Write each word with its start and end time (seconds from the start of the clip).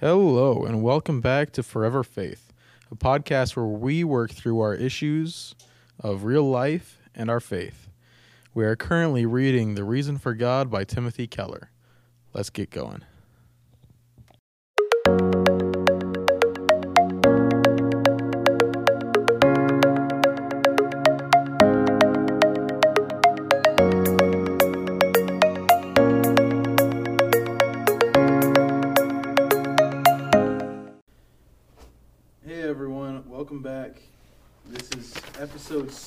Hello, 0.00 0.64
and 0.64 0.82
welcome 0.82 1.20
back 1.20 1.52
to 1.52 1.62
Forever 1.62 2.02
Faith, 2.02 2.54
a 2.90 2.96
podcast 2.96 3.54
where 3.54 3.66
we 3.66 4.02
work 4.02 4.30
through 4.30 4.58
our 4.60 4.74
issues 4.74 5.54
of 5.98 6.24
real 6.24 6.44
life 6.44 6.98
and 7.14 7.28
our 7.28 7.38
faith. 7.38 7.90
We 8.54 8.64
are 8.64 8.76
currently 8.76 9.26
reading 9.26 9.74
The 9.74 9.84
Reason 9.84 10.16
for 10.16 10.32
God 10.32 10.70
by 10.70 10.84
Timothy 10.84 11.26
Keller. 11.26 11.70
Let's 12.32 12.48
get 12.48 12.70
going. 12.70 13.04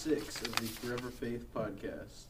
Six 0.04 0.42
of 0.42 0.54
the 0.58 0.68
Forever 0.68 1.10
Faith 1.10 1.46
podcast. 1.56 2.26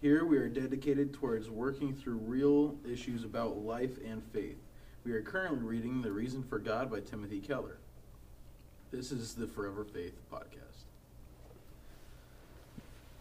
Here 0.00 0.24
we 0.24 0.36
are 0.36 0.48
dedicated 0.48 1.12
towards 1.12 1.50
working 1.50 1.92
through 1.92 2.18
real 2.18 2.76
issues 2.88 3.24
about 3.24 3.56
life 3.56 3.98
and 4.06 4.22
faith. 4.32 4.58
We 5.04 5.10
are 5.10 5.20
currently 5.20 5.58
reading 5.58 6.02
The 6.02 6.12
Reason 6.12 6.44
for 6.44 6.60
God 6.60 6.92
by 6.92 7.00
Timothy 7.00 7.40
Keller. 7.40 7.78
This 8.92 9.10
is 9.10 9.34
the 9.34 9.48
Forever 9.48 9.84
Faith 9.84 10.14
podcast. 10.32 10.84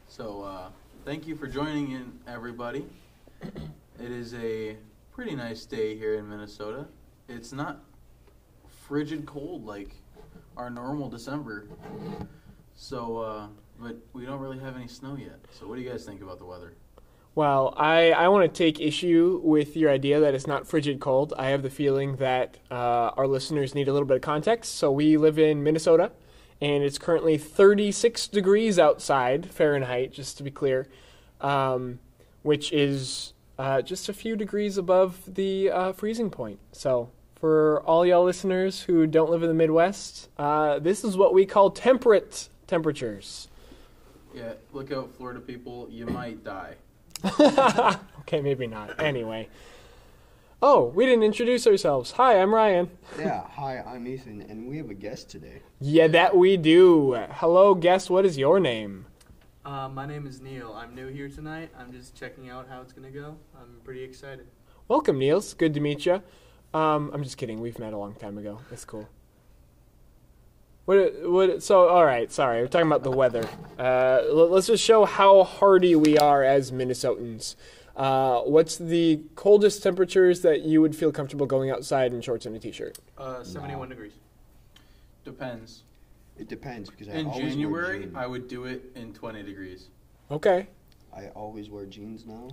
So, 0.08 0.44
uh, 0.44 0.70
thank 1.04 1.26
you 1.26 1.36
for 1.36 1.48
joining 1.48 1.94
in, 1.94 2.20
everybody. 2.28 2.86
It 3.42 4.12
is 4.12 4.36
a 4.36 4.78
pretty 5.12 5.36
nice 5.36 5.66
day 5.66 5.98
here 5.98 6.20
in 6.20 6.30
Minnesota. 6.30 6.86
It's 7.28 7.52
not 7.52 7.80
frigid 8.88 9.26
cold 9.26 9.66
like 9.66 9.96
our 10.58 10.70
normal 10.70 11.10
December. 11.10 11.66
So, 12.76 13.18
uh, 13.18 13.48
but 13.80 13.98
we 14.14 14.26
don't 14.26 14.40
really 14.40 14.60
have 14.60 14.76
any 14.76 14.88
snow 14.88 15.16
yet. 15.16 15.40
So, 15.52 15.68
what 15.68 15.76
do 15.76 15.82
you 15.82 15.90
guys 15.90 16.06
think 16.06 16.22
about 16.22 16.40
the 16.40 16.46
weather? 16.46 16.74
Well, 17.36 17.74
I, 17.78 18.12
I 18.12 18.28
want 18.28 18.52
to 18.52 18.58
take 18.58 18.80
issue 18.80 19.42
with 19.44 19.76
your 19.76 19.90
idea 19.90 20.20
that 20.20 20.36
it's 20.36 20.46
not 20.46 20.68
frigid 20.68 21.00
cold. 21.00 21.34
I 21.38 21.48
have 21.48 21.64
the 21.64 21.70
feeling 21.70 22.18
that 22.18 22.58
uh, 22.70 23.12
our 23.18 23.26
listeners 23.26 23.74
need 23.74 23.88
a 23.88 23.94
little 23.94 24.08
bit 24.08 24.18
of 24.18 24.22
context. 24.22 24.76
So, 24.76 24.92
we 24.92 25.18
live 25.18 25.40
in 25.40 25.64
Minnesota, 25.64 26.12
and 26.62 26.84
it's 26.84 26.98
currently 26.98 27.38
36 27.38 28.28
degrees 28.28 28.78
outside, 28.78 29.52
Fahrenheit, 29.52 30.14
just 30.14 30.38
to 30.38 30.44
be 30.44 30.52
clear, 30.52 30.88
um, 31.42 32.00
which 32.44 32.72
is 32.72 33.34
uh, 33.58 33.82
just 33.82 34.10
a 34.10 34.14
few 34.14 34.36
degrees 34.36 34.78
above 34.78 35.22
the 35.36 35.70
uh, 35.70 35.92
freezing 35.94 36.30
point. 36.30 36.60
So, 36.72 37.10
for 37.36 37.82
all 37.82 38.06
y'all 38.06 38.24
listeners 38.24 38.84
who 38.84 39.06
don't 39.06 39.30
live 39.30 39.44
in 39.44 39.50
the 39.50 39.56
Midwest, 39.56 40.30
uh, 40.38 40.80
this 40.80 41.04
is 41.04 41.18
what 41.18 41.34
we 41.34 41.46
call 41.46 41.72
temperate 41.72 42.48
temperatures. 42.74 43.50
Yeah, 44.34 44.54
look 44.72 44.92
out, 44.92 45.14
Florida 45.16 45.40
people. 45.40 45.88
You 45.92 46.08
might 46.08 46.44
die. 46.44 46.74
okay, 48.22 48.42
maybe 48.42 48.66
not. 48.66 49.00
Anyway. 49.00 49.48
Oh, 50.60 50.86
we 50.86 51.06
didn't 51.06 51.22
introduce 51.22 51.68
ourselves. 51.68 52.14
Hi, 52.14 52.42
I'm 52.42 52.52
Ryan. 52.52 52.90
Yeah, 53.20 53.44
hi, 53.48 53.78
I'm 53.86 54.08
Ethan, 54.08 54.42
and 54.42 54.68
we 54.68 54.78
have 54.78 54.90
a 54.90 54.96
guest 54.96 55.30
today. 55.30 55.62
Yeah, 55.80 56.08
that 56.08 56.36
we 56.36 56.58
do. 56.58 57.14
Hello, 57.30 57.76
guest. 57.76 58.10
What 58.10 58.26
is 58.26 58.40
your 58.40 58.60
name? 58.60 59.06
Uh, 59.64 59.88
my 59.90 60.08
name 60.08 60.26
is 60.26 60.42
Neil. 60.42 60.74
I'm 60.74 60.96
new 60.96 61.10
here 61.10 61.30
tonight. 61.30 61.70
I'm 61.78 61.92
just 61.92 62.16
checking 62.16 62.50
out 62.50 62.68
how 62.68 62.82
it's 62.82 62.92
gonna 62.92 63.12
go. 63.12 63.38
I'm 63.56 63.82
pretty 63.84 64.02
excited. 64.02 64.48
Welcome, 64.88 65.20
Niels. 65.20 65.54
Good 65.54 65.76
to 65.76 65.80
meet 65.80 66.08
you. 66.08 66.24
Um, 66.74 67.12
I'm 67.14 67.24
just 67.24 67.38
kidding. 67.38 67.62
We've 67.62 67.78
met 67.78 67.94
a 67.94 67.98
long 68.00 68.16
time 68.16 68.40
ago. 68.40 68.62
That's 68.72 68.84
cool. 68.84 69.08
What? 70.86 71.14
What? 71.30 71.64
So, 71.64 71.88
all 71.88 72.06
right. 72.06 72.32
Sorry, 72.32 72.62
we're 72.62 72.68
talking 72.68 72.88
about 72.88 73.04
the 73.04 73.12
weather. 73.12 73.48
Uh, 73.80 74.22
let's 74.32 74.68
just 74.68 74.84
show 74.84 75.06
how 75.06 75.44
hardy 75.44 75.96
we 75.96 76.18
are 76.18 76.44
as 76.44 76.72
Minnesotans. 76.72 77.56
Uh, 77.96 78.42
what's 78.42 78.78
the 78.78 79.22
coldest 79.36 79.84
temperatures 79.84 80.42
that 80.42 80.62
you 80.64 80.82
would 80.82 80.96
feel 80.96 81.12
comfortable 81.12 81.46
going 81.46 81.70
outside 81.70 82.12
in 82.12 82.22
shorts 82.22 82.46
and 82.46 82.56
a 82.56 82.60
t-shirt? 82.60 82.98
Uh, 83.18 83.44
71 83.44 83.90
degrees. 83.90 84.14
Depends. 85.24 85.84
It 86.38 86.50
depends 86.50 86.90
because 86.90 87.08
I 87.08 87.14
In 87.14 87.28
always 87.28 87.42
wear 87.44 87.50
January, 87.52 88.00
jeans. 88.00 88.16
I 88.16 88.26
would 88.26 88.48
do 88.48 88.66
it 88.66 88.92
in 88.96 89.14
20 89.14 89.44
degrees. 89.44 89.90
Okay. 90.32 90.68
I 91.16 91.28
always 91.30 91.70
wear 91.70 91.86
jeans 91.86 92.26
now, 92.26 92.50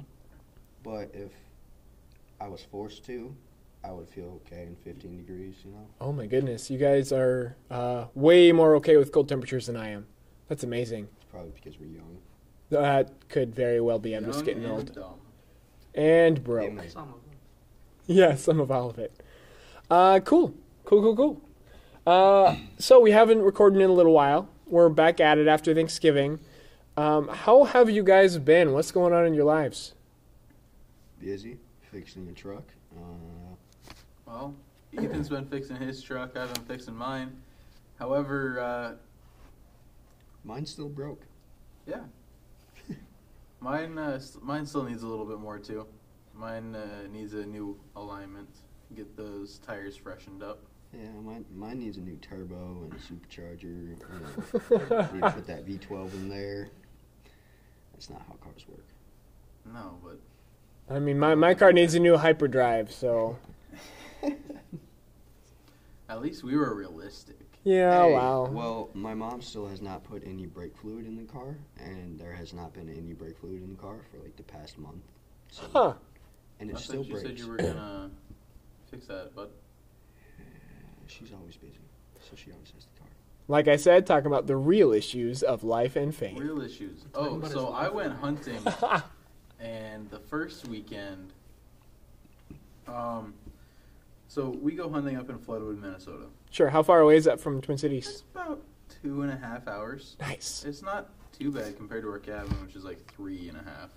but 0.82 1.10
if 1.14 1.32
I 2.38 2.46
was 2.46 2.62
forced 2.70 3.04
to, 3.06 3.34
I 3.82 3.92
would 3.92 4.08
feel 4.08 4.40
okay 4.46 4.62
in 4.66 4.76
15 4.76 5.16
degrees. 5.16 5.56
You 5.64 5.72
know, 5.72 5.86
Oh 6.00 6.12
my 6.12 6.26
goodness, 6.26 6.70
you 6.70 6.78
guys 6.78 7.12
are 7.12 7.56
uh, 7.70 8.06
way 8.14 8.52
more 8.52 8.74
okay 8.76 8.96
with 8.96 9.10
cold 9.12 9.28
temperatures 9.28 9.66
than 9.66 9.76
I 9.76 9.88
am. 9.90 10.06
That's 10.48 10.64
amazing. 10.64 11.08
it's 11.16 11.24
probably 11.30 11.52
because 11.52 11.78
we're 11.78 11.86
young. 11.86 12.18
That 12.70 13.28
could 13.28 13.54
very 13.54 13.80
well 13.80 13.98
be. 13.98 14.14
I'm 14.14 14.24
just 14.26 14.44
getting 14.44 14.64
and 14.64 14.72
old 14.72 14.94
Dumb. 14.94 15.14
and 15.94 16.42
broke. 16.44 16.66
Amen. 16.70 16.88
Some 16.90 17.02
of 17.02 17.08
them. 17.08 17.36
Yeah, 18.06 18.34
some 18.36 18.60
of 18.60 18.70
all 18.70 18.90
of 18.90 18.98
it. 18.98 19.12
Uh, 19.90 20.20
cool, 20.20 20.54
cool, 20.84 21.00
cool, 21.02 21.16
cool. 21.16 21.42
Uh, 22.06 22.56
so 22.78 23.00
we 23.00 23.10
haven't 23.12 23.42
recorded 23.42 23.80
in 23.80 23.90
a 23.90 23.92
little 23.92 24.12
while. 24.12 24.48
We're 24.66 24.88
back 24.88 25.20
at 25.20 25.38
it 25.38 25.48
after 25.48 25.74
Thanksgiving. 25.74 26.38
Um, 26.96 27.28
how 27.28 27.64
have 27.64 27.88
you 27.90 28.02
guys 28.04 28.38
been? 28.38 28.72
What's 28.72 28.92
going 28.92 29.12
on 29.12 29.26
in 29.26 29.34
your 29.34 29.44
lives? 29.44 29.94
Busy 31.18 31.58
fixing 31.90 32.28
a 32.28 32.32
truck. 32.32 32.64
Uh, 32.96 33.00
Well, 34.30 34.54
Ethan's 34.96 35.28
been 35.28 35.46
fixing 35.46 35.76
his 35.76 36.00
truck. 36.02 36.36
I've 36.36 36.54
been 36.54 36.64
fixing 36.64 36.94
mine. 36.94 37.32
However, 37.98 38.60
uh, 38.60 38.92
mine's 40.44 40.70
still 40.70 40.88
broke. 40.88 41.22
yeah, 41.86 42.02
mine 43.60 43.98
uh, 43.98 44.20
st- 44.20 44.44
mine 44.44 44.66
still 44.66 44.84
needs 44.84 45.02
a 45.02 45.06
little 45.06 45.26
bit 45.26 45.40
more 45.40 45.58
too. 45.58 45.84
Mine 46.32 46.76
uh, 46.76 47.08
needs 47.10 47.34
a 47.34 47.44
new 47.44 47.78
alignment. 47.96 48.48
Get 48.94 49.16
those 49.16 49.58
tires 49.58 49.96
freshened 49.96 50.42
up. 50.44 50.62
Yeah, 50.92 51.10
mine, 51.22 51.44
mine 51.54 51.78
needs 51.80 51.96
a 51.96 52.00
new 52.00 52.16
turbo 52.16 52.84
and 52.84 52.92
a 52.92 52.96
supercharger. 52.96 53.62
You 53.62 53.96
know, 54.90 55.08
need 55.12 55.22
to 55.22 55.30
put 55.32 55.46
that 55.46 55.66
V12 55.66 56.14
in 56.14 56.28
there. 56.28 56.70
That's 57.92 58.10
not 58.10 58.22
how 58.28 58.34
cars 58.42 58.64
work. 58.68 58.86
No, 59.66 59.98
but 60.04 60.20
I 60.94 60.98
mean, 61.00 61.18
my, 61.18 61.34
my 61.34 61.54
car 61.54 61.72
needs 61.72 61.94
a 61.94 62.00
new 62.00 62.16
hyperdrive, 62.16 62.90
so 62.92 63.36
at 66.08 66.20
least 66.20 66.42
we 66.42 66.56
were 66.56 66.74
realistic. 66.74 67.38
yeah, 67.64 68.04
Hey, 68.04 68.12
wow. 68.14 68.46
Well, 68.46 68.90
my 68.94 69.14
mom 69.14 69.42
still 69.42 69.66
has 69.68 69.80
not 69.80 70.02
put 70.04 70.22
any 70.26 70.46
brake 70.46 70.76
fluid 70.76 71.06
in 71.06 71.16
the 71.16 71.30
car, 71.30 71.56
and 71.78 72.18
there 72.18 72.32
has 72.32 72.52
not 72.52 72.72
been 72.72 72.88
any 72.88 73.12
brake 73.12 73.38
fluid 73.38 73.62
in 73.62 73.70
the 73.70 73.76
car 73.80 73.96
for 74.10 74.18
like 74.18 74.36
the 74.36 74.42
past 74.42 74.78
month. 74.78 75.02
So, 75.50 75.62
Huh. 75.72 75.92
And 76.58 76.68
I 76.70 76.72
it 76.72 76.76
thought 76.76 76.82
still 76.82 77.04
you 77.04 77.16
said 77.18 77.38
you 77.38 77.48
were 77.48 77.56
gonna 77.56 78.10
fix 78.90 79.06
that, 79.06 79.34
but 79.34 79.52
She's 81.06 81.32
always 81.32 81.56
busy, 81.56 81.74
so 82.20 82.36
she 82.36 82.52
always 82.52 82.70
has 82.70 82.84
the 82.84 83.00
car. 83.00 83.08
Like 83.48 83.66
I 83.66 83.74
said, 83.74 84.06
talking 84.06 84.28
about 84.28 84.46
the 84.46 84.56
real 84.56 84.92
issues 84.92 85.42
of 85.42 85.64
life 85.64 85.96
and 85.96 86.14
faith. 86.14 86.38
real 86.38 86.60
issues. 86.62 87.04
Oh, 87.14 87.42
so 87.48 87.70
I 87.70 87.88
went 87.88 88.12
hunting, 88.12 88.60
and 89.60 90.08
the 90.10 90.20
first 90.20 90.68
weekend, 90.68 91.32
um, 92.86 93.34
so 94.30 94.50
we 94.62 94.76
go 94.76 94.88
hunting 94.88 95.16
up 95.16 95.28
in 95.28 95.38
Floodwood, 95.40 95.80
Minnesota. 95.80 96.26
Sure. 96.52 96.68
How 96.70 96.84
far 96.84 97.00
away 97.00 97.16
is 97.16 97.24
that 97.24 97.40
from 97.40 97.60
Twin 97.60 97.74
It's 97.74 97.82
Cities? 97.82 98.22
about 98.32 98.62
two 99.02 99.22
and 99.22 99.32
a 99.32 99.36
half 99.36 99.66
hours. 99.66 100.14
Nice. 100.20 100.64
It's 100.64 100.82
not 100.82 101.08
too 101.36 101.50
bad 101.50 101.76
compared 101.76 102.04
to 102.04 102.10
our 102.10 102.20
cabin, 102.20 102.52
which 102.64 102.76
is 102.76 102.84
like 102.84 103.04
three 103.16 103.48
and 103.48 103.58
a 103.58 103.64
half. 103.68 103.90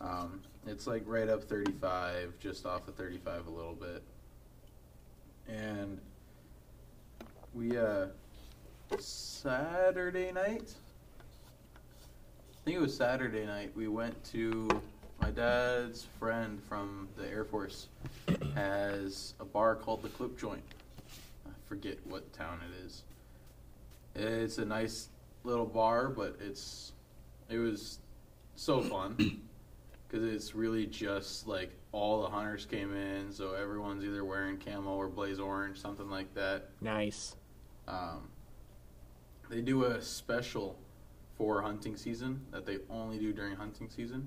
Um, 0.00 0.40
it's 0.66 0.88
like 0.88 1.04
right 1.06 1.28
up 1.28 1.44
35, 1.44 2.32
just 2.40 2.66
off 2.66 2.88
of 2.88 2.96
35 2.96 3.46
a 3.46 3.50
little 3.50 3.76
bit. 3.76 4.02
And 5.46 6.00
we, 7.54 7.78
uh, 7.78 8.06
Saturday 8.98 10.32
night, 10.32 10.74
I 11.76 12.64
think 12.64 12.76
it 12.76 12.80
was 12.80 12.96
Saturday 12.96 13.46
night, 13.46 13.70
we 13.76 13.86
went 13.86 14.22
to 14.32 14.68
my 15.22 15.30
dad's 15.30 16.04
friend 16.18 16.60
from 16.68 17.08
the 17.16 17.24
Air 17.28 17.44
Force 17.44 17.86
has 18.56 19.34
a 19.38 19.44
bar 19.44 19.76
called 19.76 20.02
the 20.02 20.08
Clip 20.08 20.36
Joint. 20.36 20.64
I 21.46 21.50
forget 21.68 21.96
what 22.04 22.32
town 22.32 22.58
it 22.68 22.84
is. 22.84 23.04
It's 24.16 24.58
a 24.58 24.64
nice 24.64 25.10
little 25.44 25.64
bar, 25.64 26.08
but 26.08 26.36
it's 26.40 26.92
it 27.48 27.58
was 27.58 28.00
so 28.56 28.80
fun 28.80 29.14
because 30.08 30.24
it's 30.24 30.56
really 30.56 30.86
just 30.86 31.46
like 31.46 31.70
all 31.92 32.22
the 32.22 32.28
hunters 32.28 32.66
came 32.66 32.92
in, 32.92 33.32
so 33.32 33.54
everyone's 33.54 34.02
either 34.02 34.24
wearing 34.24 34.58
camo 34.58 34.90
or 34.90 35.06
blaze 35.06 35.38
orange, 35.38 35.80
something 35.80 36.10
like 36.10 36.34
that. 36.34 36.70
Nice. 36.80 37.36
Um, 37.86 38.28
they 39.48 39.60
do 39.60 39.84
a 39.84 40.02
special 40.02 40.76
for 41.38 41.62
hunting 41.62 41.96
season 41.96 42.40
that 42.50 42.66
they 42.66 42.78
only 42.90 43.18
do 43.18 43.32
during 43.32 43.54
hunting 43.54 43.88
season, 43.88 44.26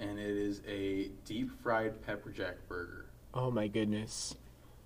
and 0.00 0.18
it 0.18 0.36
is 0.36 0.60
a 0.68 1.08
deep 1.24 1.50
fried 1.62 2.00
pepper 2.06 2.30
jack 2.30 2.56
burger. 2.68 3.06
Oh 3.34 3.50
my 3.50 3.66
goodness. 3.68 4.34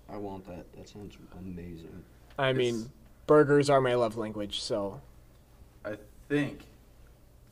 I 0.09 0.17
want 0.17 0.45
that. 0.47 0.71
That 0.73 0.89
sounds 0.89 1.17
amazing. 1.39 2.03
I 2.37 2.53
mean, 2.53 2.89
burgers 3.27 3.69
are 3.69 3.79
my 3.81 3.93
love 3.95 4.17
language, 4.17 4.61
so 4.61 5.01
I 5.85 5.95
think 6.27 6.63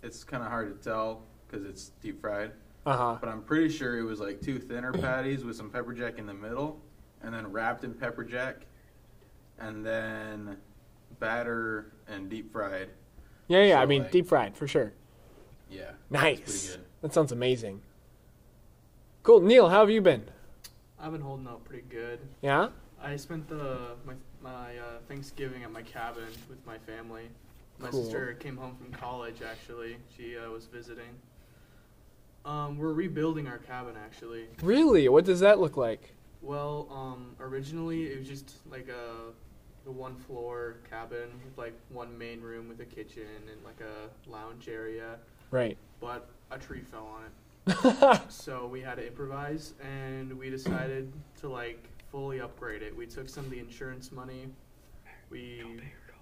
it's 0.03 0.23
kind 0.23 0.43
of 0.43 0.49
hard 0.49 0.75
to 0.81 0.89
tell 0.89 1.21
because 1.47 1.65
it's 1.65 1.91
deep 2.01 2.21
fried, 2.21 2.51
uh 2.85 2.95
huh. 2.97 3.17
but 3.19 3.29
I'm 3.29 3.41
pretty 3.43 3.69
sure 3.69 3.97
it 3.97 4.03
was 4.03 4.19
like 4.19 4.41
two 4.41 4.59
thinner 4.59 4.91
patties 4.93 5.43
with 5.43 5.55
some 5.55 5.69
pepper 5.69 5.93
jack 5.93 6.17
in 6.19 6.25
the 6.25 6.33
middle, 6.33 6.81
and 7.23 7.33
then 7.33 7.51
wrapped 7.51 7.83
in 7.83 7.93
pepper 7.93 8.23
jack, 8.23 8.65
and 9.59 9.85
then 9.85 10.57
batter 11.19 11.91
and 12.07 12.29
deep 12.29 12.51
fried. 12.51 12.89
Yeah, 13.47 13.63
yeah. 13.63 13.79
I 13.79 13.83
So, 13.83 13.87
mean, 13.87 14.01
like- 14.03 14.11
deep 14.11 14.27
fried 14.27 14.55
for 14.57 14.67
sure. 14.67 14.93
Yeah, 15.69 15.91
Nice. 16.09 16.39
It's 16.39 16.65
pretty 16.67 16.77
good. 16.79 16.85
That 17.01 17.13
sounds 17.13 17.31
amazing. 17.31 17.81
Cool, 19.23 19.41
Neil. 19.41 19.69
How 19.69 19.81
have 19.81 19.89
you 19.89 20.01
been? 20.01 20.23
I've 20.99 21.11
been 21.11 21.21
holding 21.21 21.47
up 21.47 21.63
pretty 21.65 21.83
good. 21.89 22.19
Yeah. 22.41 22.69
I 23.01 23.15
spent 23.15 23.47
the 23.47 23.91
my 24.05 24.13
my 24.41 24.77
uh, 24.77 24.83
Thanksgiving 25.07 25.63
at 25.63 25.71
my 25.71 25.81
cabin 25.81 26.25
with 26.49 26.65
my 26.65 26.77
family. 26.79 27.29
My 27.79 27.89
Cool. 27.89 28.03
sister 28.03 28.33
came 28.39 28.57
home 28.57 28.75
from 28.75 28.91
college. 28.91 29.41
Actually, 29.41 29.97
she 30.15 30.37
uh, 30.37 30.49
was 30.49 30.65
visiting. 30.65 31.15
Um, 32.45 32.77
we're 32.77 32.93
rebuilding 32.93 33.47
our 33.47 33.57
cabin. 33.59 33.95
Actually, 34.03 34.47
Really? 34.61 35.07
What 35.09 35.25
does 35.25 35.39
that 35.41 35.59
look 35.59 35.77
like? 35.77 36.13
well, 36.41 36.87
um, 36.89 37.35
originally 37.41 38.03
it 38.07 38.17
was 38.17 38.25
just 38.27 38.53
like 38.71 38.87
a, 38.87 39.33
a 39.89 39.91
one 39.91 40.15
floor 40.15 40.77
cabin 40.89 41.27
with 41.43 41.57
like 41.57 41.73
one 41.89 42.17
main 42.17 42.39
room 42.39 42.69
with 42.69 42.79
a 42.79 42.85
kitchen 42.85 43.27
and 43.51 43.61
like 43.65 43.79
a 43.81 44.29
lounge 44.29 44.69
area. 44.69 45.17
Right. 45.51 45.77
But 45.99 46.29
a 46.51 46.57
tree 46.57 46.81
fell 46.81 47.07
on 47.15 47.23
it. 47.23 47.31
so 48.29 48.67
we 48.67 48.81
had 48.81 48.95
to 48.95 49.05
improvise 49.05 49.73
and 49.83 50.37
we 50.37 50.49
decided 50.49 51.11
to 51.39 51.49
like 51.49 51.87
fully 52.11 52.41
upgrade 52.41 52.81
it 52.81 52.95
we 52.95 53.05
took 53.05 53.29
some 53.29 53.43
of 53.45 53.51
the 53.51 53.59
insurance 53.59 54.11
money 54.11 54.47
we 55.29 55.63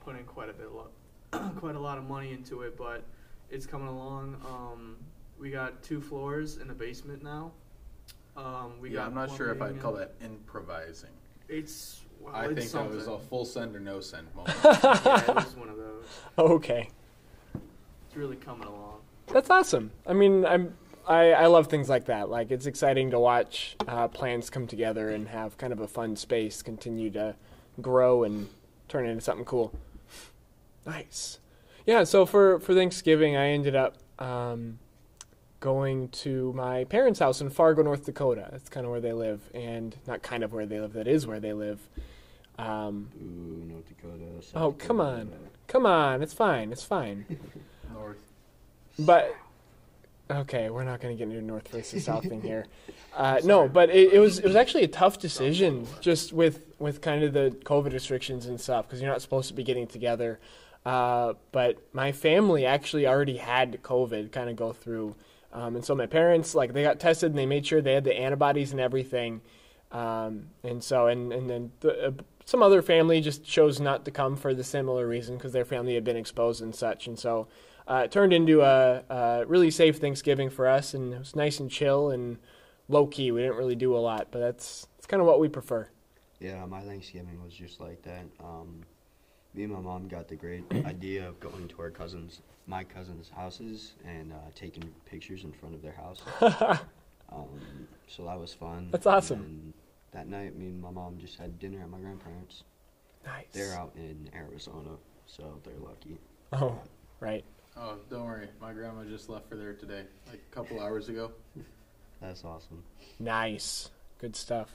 put 0.03 0.17
in 0.17 0.23
quite 0.25 0.49
a 0.49 0.53
bit 0.53 0.69
lo- 0.73 0.89
quite 1.59 1.75
a 1.75 1.79
lot 1.79 1.97
of 1.97 2.03
money 2.03 2.33
into 2.33 2.63
it 2.63 2.75
but 2.77 3.03
it's 3.49 3.65
coming 3.65 3.87
along 3.87 4.35
um, 4.45 4.97
we 5.39 5.49
got 5.49 5.81
two 5.83 6.01
floors 6.01 6.57
in 6.57 6.67
the 6.67 6.73
basement 6.73 7.23
now 7.23 7.51
um, 8.35 8.73
we 8.81 8.89
yeah, 8.89 8.97
got 8.97 9.07
I'm 9.07 9.13
not 9.15 9.35
sure 9.35 9.51
if 9.51 9.61
I'd 9.61 9.79
call 9.81 9.93
that 9.93 10.13
improvising. 10.21 11.09
it's 11.47 12.01
well, 12.19 12.35
I 12.35 12.45
it's 12.47 12.55
think 12.55 12.71
that 12.71 12.89
was 12.93 13.07
a 13.07 13.17
full 13.17 13.45
send 13.45 13.75
or 13.75 13.79
no 13.79 14.01
send 14.01 14.27
moment. 14.35 14.53
yeah, 14.63 15.21
it 15.21 15.35
was 15.35 15.55
one 15.55 15.69
of 15.69 15.77
those 15.77 16.05
okay. 16.37 16.89
it's 17.55 18.15
really 18.17 18.35
coming 18.35 18.67
along 18.67 18.99
That's 19.31 19.49
awesome. 19.49 19.91
I 20.05 20.13
mean, 20.13 20.45
I'm 20.45 20.75
I, 21.07 21.31
I 21.31 21.45
love 21.47 21.67
things 21.67 21.87
like 21.89 22.05
that. 22.05 22.29
Like 22.29 22.51
it's 22.51 22.65
exciting 22.65 23.11
to 23.11 23.19
watch 23.19 23.75
uh, 23.87 24.07
plans 24.07 24.49
come 24.49 24.67
together 24.67 25.09
and 25.09 25.27
have 25.29 25.57
kind 25.57 25.71
of 25.71 25.79
a 25.79 25.87
fun 25.87 26.15
space 26.15 26.61
continue 26.61 27.09
to 27.11 27.35
grow 27.81 28.23
and 28.23 28.49
turn 28.89 29.05
into 29.05 29.21
something 29.21 29.45
cool. 29.45 29.73
Nice. 30.85 31.39
Yeah. 31.85 32.03
So 32.03 32.25
for 32.25 32.59
for 32.59 32.73
Thanksgiving, 32.73 33.35
I 33.35 33.49
ended 33.49 33.75
up 33.75 33.97
um, 34.19 34.79
going 35.59 36.09
to 36.09 36.53
my 36.53 36.83
parents' 36.85 37.19
house 37.19 37.41
in 37.41 37.49
Fargo, 37.49 37.83
North 37.83 38.05
Dakota. 38.05 38.47
That's 38.51 38.69
kind 38.69 38.85
of 38.85 38.91
where 38.91 39.01
they 39.01 39.13
live, 39.13 39.41
and 39.53 39.95
not 40.07 40.21
kind 40.21 40.43
of 40.43 40.53
where 40.53 40.65
they 40.65 40.79
live. 40.79 40.93
That 40.93 41.07
is 41.07 41.25
where 41.27 41.39
they 41.39 41.53
live. 41.53 41.79
Um, 42.59 43.09
Ooh, 43.21 43.71
North 43.71 43.87
Dakota. 43.87 44.41
South 44.41 44.61
Oh, 44.61 44.71
come 44.71 44.97
Dakota. 44.97 45.11
on. 45.21 45.31
come 45.67 45.85
on, 45.85 46.21
it's 46.23 46.33
fine. 46.33 46.71
It's 46.71 46.83
fine. 46.83 47.25
North. 47.93 48.17
But 48.99 49.35
okay, 50.29 50.69
we're 50.69 50.83
not 50.83 51.01
going 51.01 51.15
to 51.15 51.17
get 51.17 51.31
into 51.31 51.45
North 51.45 51.67
versus 51.69 52.05
South 52.05 52.27
thing 52.27 52.41
here. 52.41 52.65
Uh, 53.15 53.41
no, 53.43 53.67
but 53.67 53.89
it, 53.89 54.13
it 54.13 54.19
was 54.19 54.37
it 54.37 54.45
was 54.45 54.55
actually 54.55 54.83
a 54.83 54.87
tough 54.87 55.17
decision, 55.17 55.87
just 56.01 56.31
with 56.31 56.61
with 56.77 57.01
kind 57.01 57.23
of 57.23 57.33
the 57.33 57.49
COVID 57.63 57.91
restrictions 57.91 58.45
and 58.45 58.61
stuff, 58.61 58.85
because 58.85 59.01
you're 59.01 59.09
not 59.09 59.23
supposed 59.23 59.47
to 59.47 59.55
be 59.55 59.63
getting 59.63 59.87
together. 59.87 60.39
Uh, 60.85 61.33
but 61.51 61.81
my 61.93 62.11
family 62.11 62.63
actually 62.63 63.07
already 63.07 63.37
had 63.37 63.81
COVID, 63.81 64.31
kind 64.31 64.51
of 64.51 64.55
go 64.55 64.71
through, 64.71 65.15
um, 65.51 65.75
and 65.75 65.83
so 65.83 65.95
my 65.95 66.05
parents 66.05 66.53
like 66.53 66.73
they 66.73 66.83
got 66.83 66.99
tested 66.99 67.31
and 67.31 67.39
they 67.39 67.47
made 67.47 67.65
sure 67.65 67.81
they 67.81 67.95
had 67.95 68.03
the 68.03 68.15
antibodies 68.15 68.71
and 68.71 68.79
everything. 68.79 69.41
Um, 69.91 70.49
and 70.63 70.83
so 70.83 71.07
and 71.07 71.33
and 71.33 71.49
then 71.49 71.71
the, 71.79 72.09
uh, 72.09 72.11
some 72.45 72.61
other 72.61 72.83
family 72.83 73.19
just 73.19 73.43
chose 73.43 73.79
not 73.79 74.05
to 74.05 74.11
come 74.11 74.35
for 74.35 74.53
the 74.53 74.63
similar 74.63 75.07
reason 75.07 75.37
because 75.37 75.53
their 75.53 75.65
family 75.65 75.95
had 75.95 76.03
been 76.03 76.17
exposed 76.17 76.61
and 76.61 76.75
such, 76.75 77.07
and 77.07 77.17
so 77.17 77.47
uh, 77.87 78.01
it 78.05 78.11
turned 78.11 78.33
into 78.33 78.61
a, 78.61 79.03
a 79.09 79.45
really 79.47 79.71
safe 79.71 79.97
Thanksgiving 79.97 80.49
for 80.49 80.67
us, 80.67 80.93
and 80.93 81.13
it 81.13 81.19
was 81.19 81.35
nice 81.35 81.59
and 81.59 81.71
chill 81.71 82.11
and 82.11 82.37
low 82.87 83.07
key. 83.07 83.31
We 83.31 83.41
didn't 83.41 83.57
really 83.57 83.75
do 83.75 83.95
a 83.95 83.99
lot, 83.99 84.27
but 84.31 84.39
that's 84.39 84.87
that's 84.97 85.07
kind 85.07 85.21
of 85.21 85.27
what 85.27 85.39
we 85.39 85.47
prefer. 85.47 85.89
Yeah, 86.39 86.65
my 86.65 86.81
Thanksgiving 86.81 87.41
was 87.43 87.53
just 87.53 87.79
like 87.79 88.01
that. 88.03 88.25
Um, 88.39 88.83
me 89.53 89.63
and 89.63 89.73
my 89.73 89.79
mom 89.79 90.07
got 90.07 90.27
the 90.27 90.35
great 90.35 90.63
idea 90.85 91.27
of 91.27 91.39
going 91.39 91.67
to 91.67 91.81
our 91.81 91.89
cousins, 91.89 92.41
my 92.67 92.83
cousins' 92.83 93.31
houses, 93.33 93.93
and 94.05 94.31
uh, 94.31 94.35
taking 94.53 94.83
pictures 95.05 95.43
in 95.43 95.51
front 95.51 95.73
of 95.73 95.81
their 95.81 95.93
house. 95.93 96.21
um, 97.31 97.87
so 98.07 98.25
that 98.25 98.39
was 98.39 98.53
fun. 98.53 98.89
That's 98.91 99.07
awesome. 99.07 99.39
And 99.39 99.73
that 100.11 100.27
night, 100.27 100.57
me 100.57 100.67
and 100.67 100.81
my 100.81 100.91
mom 100.91 101.17
just 101.17 101.37
had 101.39 101.57
dinner 101.59 101.81
at 101.81 101.89
my 101.89 101.99
grandparents. 101.99 102.63
Nice. 103.25 103.45
They're 103.51 103.73
out 103.73 103.93
in 103.95 104.29
Arizona, 104.35 104.91
so 105.25 105.59
they're 105.63 105.73
lucky. 105.79 106.17
Oh, 106.53 106.79
right. 107.19 107.43
Oh, 107.79 107.95
don't 108.09 108.25
worry. 108.25 108.47
My 108.59 108.73
grandma 108.73 109.03
just 109.03 109.29
left 109.29 109.49
for 109.49 109.55
there 109.55 109.73
today, 109.73 110.03
like 110.27 110.41
a 110.51 110.55
couple 110.55 110.79
hours 110.81 111.09
ago. 111.09 111.31
That's 112.21 112.43
awesome. 112.43 112.83
Nice. 113.19 113.89
Good 114.19 114.35
stuff. 114.35 114.69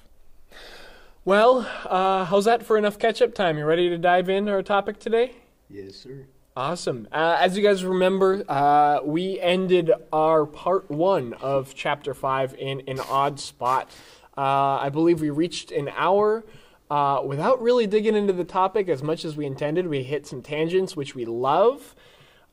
Well, 1.25 1.69
uh, 1.85 2.25
how's 2.25 2.45
that 2.45 2.65
for 2.65 2.79
enough 2.79 2.99
catch 2.99 3.21
up 3.21 3.35
time? 3.35 3.59
You 3.59 3.65
ready 3.65 3.89
to 3.89 3.99
dive 3.99 4.29
into 4.29 4.53
our 4.53 4.63
topic 4.63 5.01
today? 5.01 5.33
Yes, 5.69 5.97
sir. 5.97 6.27
Awesome. 6.57 7.09
Uh, 7.11 7.39
as 7.41 7.57
you 7.57 7.63
guys 7.63 7.85
remember, 7.85 8.45
uh, 8.49 9.01
we 9.05 9.41
ended 9.41 9.91
our 10.13 10.47
part 10.47 10.91
one 10.91 11.33
of 11.35 11.75
chapter 11.75 12.15
five 12.15 12.55
in 12.55 12.83
an 12.87 13.01
odd 13.01 13.41
spot. 13.41 13.91
Uh, 14.37 14.77
I 14.77 14.91
believe 14.91 15.21
we 15.21 15.31
reached 15.31 15.73
an 15.73 15.91
hour 15.97 16.45
uh, 16.91 17.23
without 17.25 17.61
really 17.63 17.87
digging 17.87 18.15
into 18.15 18.33
the 18.33 18.45
topic 18.45 18.89
as 18.89 19.03
much 19.03 19.25
as 19.25 19.37
we 19.37 19.47
intended. 19.47 19.89
We 19.89 20.03
hit 20.03 20.27
some 20.27 20.43
tangents, 20.43 20.95
which 20.95 21.15
we 21.15 21.25
love. 21.25 21.97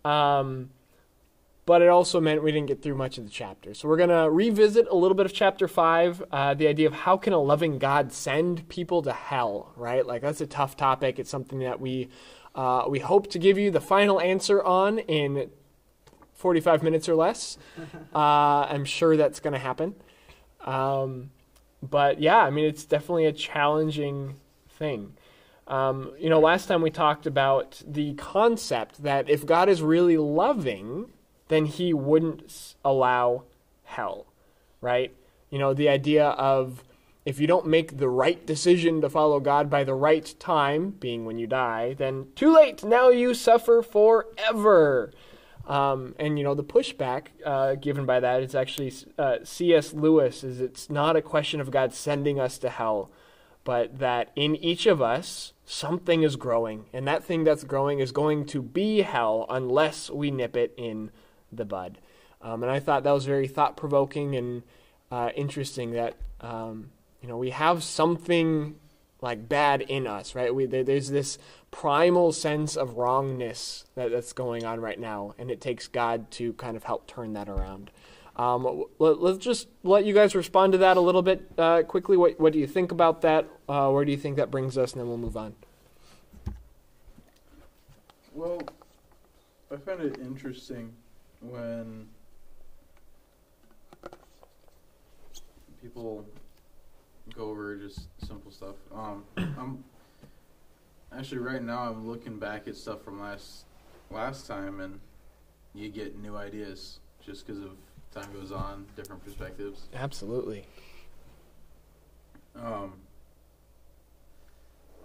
Um, 0.05 0.69
but 1.69 1.83
it 1.83 1.87
also 1.87 2.19
meant 2.19 2.41
we 2.41 2.51
didn't 2.51 2.67
get 2.67 2.81
through 2.81 2.95
much 2.95 3.19
of 3.19 3.25
the 3.25 3.29
chapter. 3.29 3.75
So 3.75 3.87
we're 3.87 3.97
going 3.97 4.09
to 4.09 4.27
revisit 4.27 4.87
a 4.89 4.95
little 4.95 5.13
bit 5.13 5.27
of 5.27 5.33
chapter 5.33 5.67
5, 5.67 6.23
uh, 6.31 6.53
the 6.55 6.67
idea 6.67 6.87
of 6.87 6.93
how 6.93 7.15
can 7.15 7.31
a 7.31 7.37
loving 7.37 7.77
God 7.77 8.11
send 8.11 8.67
people 8.69 9.03
to 9.03 9.13
hell, 9.13 9.71
right? 9.75 10.03
Like 10.03 10.23
that's 10.23 10.41
a 10.41 10.47
tough 10.47 10.75
topic. 10.75 11.19
It's 11.19 11.29
something 11.29 11.59
that 11.59 11.79
we 11.79 12.09
uh, 12.55 12.85
we 12.89 12.97
hope 12.97 13.29
to 13.29 13.37
give 13.37 13.59
you 13.59 13.69
the 13.69 13.79
final 13.79 14.19
answer 14.19 14.63
on 14.63 14.97
in 14.97 15.51
45 16.33 16.81
minutes 16.81 17.07
or 17.07 17.15
less. 17.15 17.57
Uh, 18.15 18.65
I'm 18.67 18.85
sure 18.85 19.15
that's 19.15 19.39
going 19.39 19.53
to 19.53 19.59
happen. 19.59 19.93
Um, 20.65 21.29
but 21.83 22.19
yeah, 22.19 22.39
I 22.39 22.49
mean, 22.49 22.65
it's 22.65 22.83
definitely 22.83 23.25
a 23.25 23.31
challenging 23.31 24.37
thing. 24.67 25.13
Um, 25.69 26.13
you 26.19 26.29
know, 26.29 26.39
last 26.39 26.65
time 26.65 26.81
we 26.81 26.89
talked 26.89 27.27
about 27.27 27.81
the 27.87 28.13
concept 28.15 29.03
that 29.03 29.29
if 29.29 29.45
God 29.45 29.69
is 29.69 29.81
really 29.81 30.17
loving, 30.17 31.11
then 31.47 31.65
he 31.65 31.93
wouldn't 31.93 32.75
allow 32.83 33.43
hell, 33.83 34.25
right? 34.81 35.15
You 35.49 35.59
know, 35.59 35.73
the 35.73 35.87
idea 35.87 36.25
of 36.25 36.83
if 37.25 37.39
you 37.39 37.45
don't 37.45 37.67
make 37.67 37.97
the 37.97 38.09
right 38.09 38.43
decision 38.45 39.01
to 39.01 39.09
follow 39.09 39.39
God 39.39 39.69
by 39.69 39.83
the 39.83 39.93
right 39.93 40.33
time, 40.39 40.89
being 40.89 41.25
when 41.25 41.37
you 41.37 41.45
die, 41.45 41.93
then 41.93 42.27
too 42.35 42.53
late, 42.53 42.83
now 42.83 43.09
you 43.09 43.35
suffer 43.35 43.83
forever. 43.83 45.11
Um, 45.67 46.15
and 46.17 46.39
you 46.39 46.43
know 46.43 46.55
the 46.55 46.63
pushback 46.63 47.27
uh, 47.45 47.75
given 47.75 48.07
by 48.07 48.19
that 48.19 48.41
is 48.41 48.55
actually 48.55 48.91
uh, 49.19 49.37
C.S. 49.43 49.93
Lewis 49.93 50.43
is 50.43 50.59
it's 50.59 50.89
not 50.89 51.15
a 51.15 51.21
question 51.21 51.61
of 51.61 51.69
God 51.69 51.93
sending 51.93 52.39
us 52.39 52.57
to 52.59 52.69
hell, 52.69 53.11
but 53.69 53.99
that 53.99 54.31
in 54.35 54.55
each 54.55 54.87
of 54.87 54.99
us 54.99 55.53
something 55.63 56.23
is 56.23 56.35
growing, 56.37 56.85
and 56.91 57.07
that 57.07 57.23
thing 57.23 57.43
that's 57.43 57.63
growing 57.63 57.99
is 57.99 58.11
going 58.11 58.43
to 58.43 58.63
be 58.63 59.03
hell 59.03 59.45
unless 59.47 60.09
we 60.09 60.31
nip 60.31 60.57
it 60.57 60.73
in 60.75 61.11
the 61.51 61.65
bud. 61.65 61.99
Um, 62.41 62.63
and 62.63 62.71
I 62.71 62.79
thought 62.79 63.03
that 63.03 63.11
was 63.11 63.27
very 63.27 63.47
thought 63.47 63.77
provoking 63.77 64.35
and 64.35 64.63
uh, 65.11 65.29
interesting 65.35 65.91
that 65.91 66.15
um, 66.41 66.89
you 67.21 67.29
know 67.29 67.37
we 67.37 67.51
have 67.51 67.83
something 67.83 68.75
like 69.21 69.47
bad 69.47 69.81
in 69.83 70.07
us, 70.07 70.33
right? 70.33 70.55
We 70.55 70.65
there, 70.65 70.83
there's 70.83 71.11
this 71.11 71.37
primal 71.69 72.31
sense 72.31 72.75
of 72.75 72.97
wrongness 72.97 73.85
that, 73.93 74.09
that's 74.09 74.33
going 74.33 74.65
on 74.65 74.81
right 74.81 74.99
now, 74.99 75.35
and 75.37 75.51
it 75.51 75.61
takes 75.61 75.87
God 75.87 76.31
to 76.31 76.53
kind 76.53 76.75
of 76.75 76.85
help 76.85 77.05
turn 77.05 77.33
that 77.33 77.47
around. 77.47 77.91
Um, 78.39 78.85
let, 78.99 79.17
us 79.17 79.37
just 79.37 79.67
let 79.83 80.05
you 80.05 80.13
guys 80.13 80.33
respond 80.33 80.71
to 80.71 80.77
that 80.77 80.95
a 80.95 81.01
little 81.01 81.21
bit 81.21 81.51
uh, 81.57 81.83
quickly. 81.83 82.15
What, 82.15 82.39
what 82.39 82.53
do 82.53 82.59
you 82.59 82.67
think 82.67 82.93
about 82.93 83.19
that? 83.23 83.45
Uh, 83.67 83.89
where 83.89 84.05
do 84.05 84.11
you 84.11 84.17
think 84.17 84.37
that 84.37 84.49
brings 84.49 84.77
us? 84.77 84.93
And 84.93 85.01
then 85.01 85.09
we'll 85.09 85.17
move 85.17 85.35
on. 85.35 85.55
Well, 88.33 88.61
I 89.69 89.75
find 89.75 89.99
it 89.99 90.19
interesting 90.21 90.93
when 91.41 92.07
people 95.81 96.25
go 97.35 97.49
over 97.49 97.75
just 97.75 98.07
simple 98.25 98.51
stuff. 98.51 98.75
Um, 98.95 99.25
I'm 99.35 99.83
actually 101.13 101.39
right 101.39 101.61
now 101.61 101.89
I'm 101.89 102.07
looking 102.07 102.39
back 102.39 102.69
at 102.69 102.77
stuff 102.77 103.03
from 103.03 103.19
last 103.19 103.65
last 104.09 104.47
time, 104.47 104.79
and 104.79 105.01
you 105.73 105.89
get 105.89 106.17
new 106.17 106.37
ideas 106.37 106.99
just 107.21 107.45
because 107.45 107.61
of 107.61 107.71
time 108.13 108.31
goes 108.33 108.51
on, 108.51 108.85
different 108.95 109.23
perspectives. 109.23 109.83
Absolutely. 109.93 110.65
Um, 112.55 112.93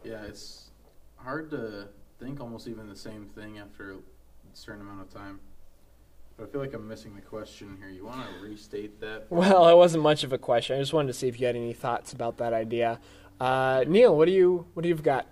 yeah, 0.02 0.23
it's 0.25 0.70
hard 1.16 1.50
to 1.50 1.88
think 2.18 2.40
almost 2.40 2.68
even 2.68 2.88
the 2.88 2.96
same 2.96 3.26
thing 3.26 3.58
after 3.58 3.92
a 3.92 3.96
certain 4.52 4.82
amount 4.82 5.02
of 5.02 5.12
time. 5.12 5.40
But 6.37 6.44
I 6.44 6.46
feel 6.50 6.61
like 6.61 6.75
I'm 6.75 6.88
missing 6.88 7.14
the 7.14 7.20
question 7.23 7.76
here. 7.78 7.88
You 7.88 8.06
want 8.06 8.20
to 8.28 8.44
restate 8.44 9.00
that? 9.00 9.26
Well, 9.30 9.68
it 9.68 9.76
wasn't 9.76 10.02
much 10.02 10.25
of 10.25 10.32
a 10.32 10.38
question. 10.38 10.76
I 10.76 10.80
just 10.80 10.92
wanted 10.92 11.08
to 11.08 11.12
see 11.14 11.28
if 11.28 11.38
you 11.38 11.46
had 11.46 11.54
any 11.54 11.73
thoughts 11.73 12.12
about 12.12 12.38
that 12.38 12.52
idea. 12.52 12.99
Uh, 13.40 13.84
Neil, 13.87 14.16
what 14.16 14.26
do 14.26 14.32
you 14.32 14.66
what 14.75 14.82
do 14.82 14.88
you've 14.88 15.02
got? 15.02 15.26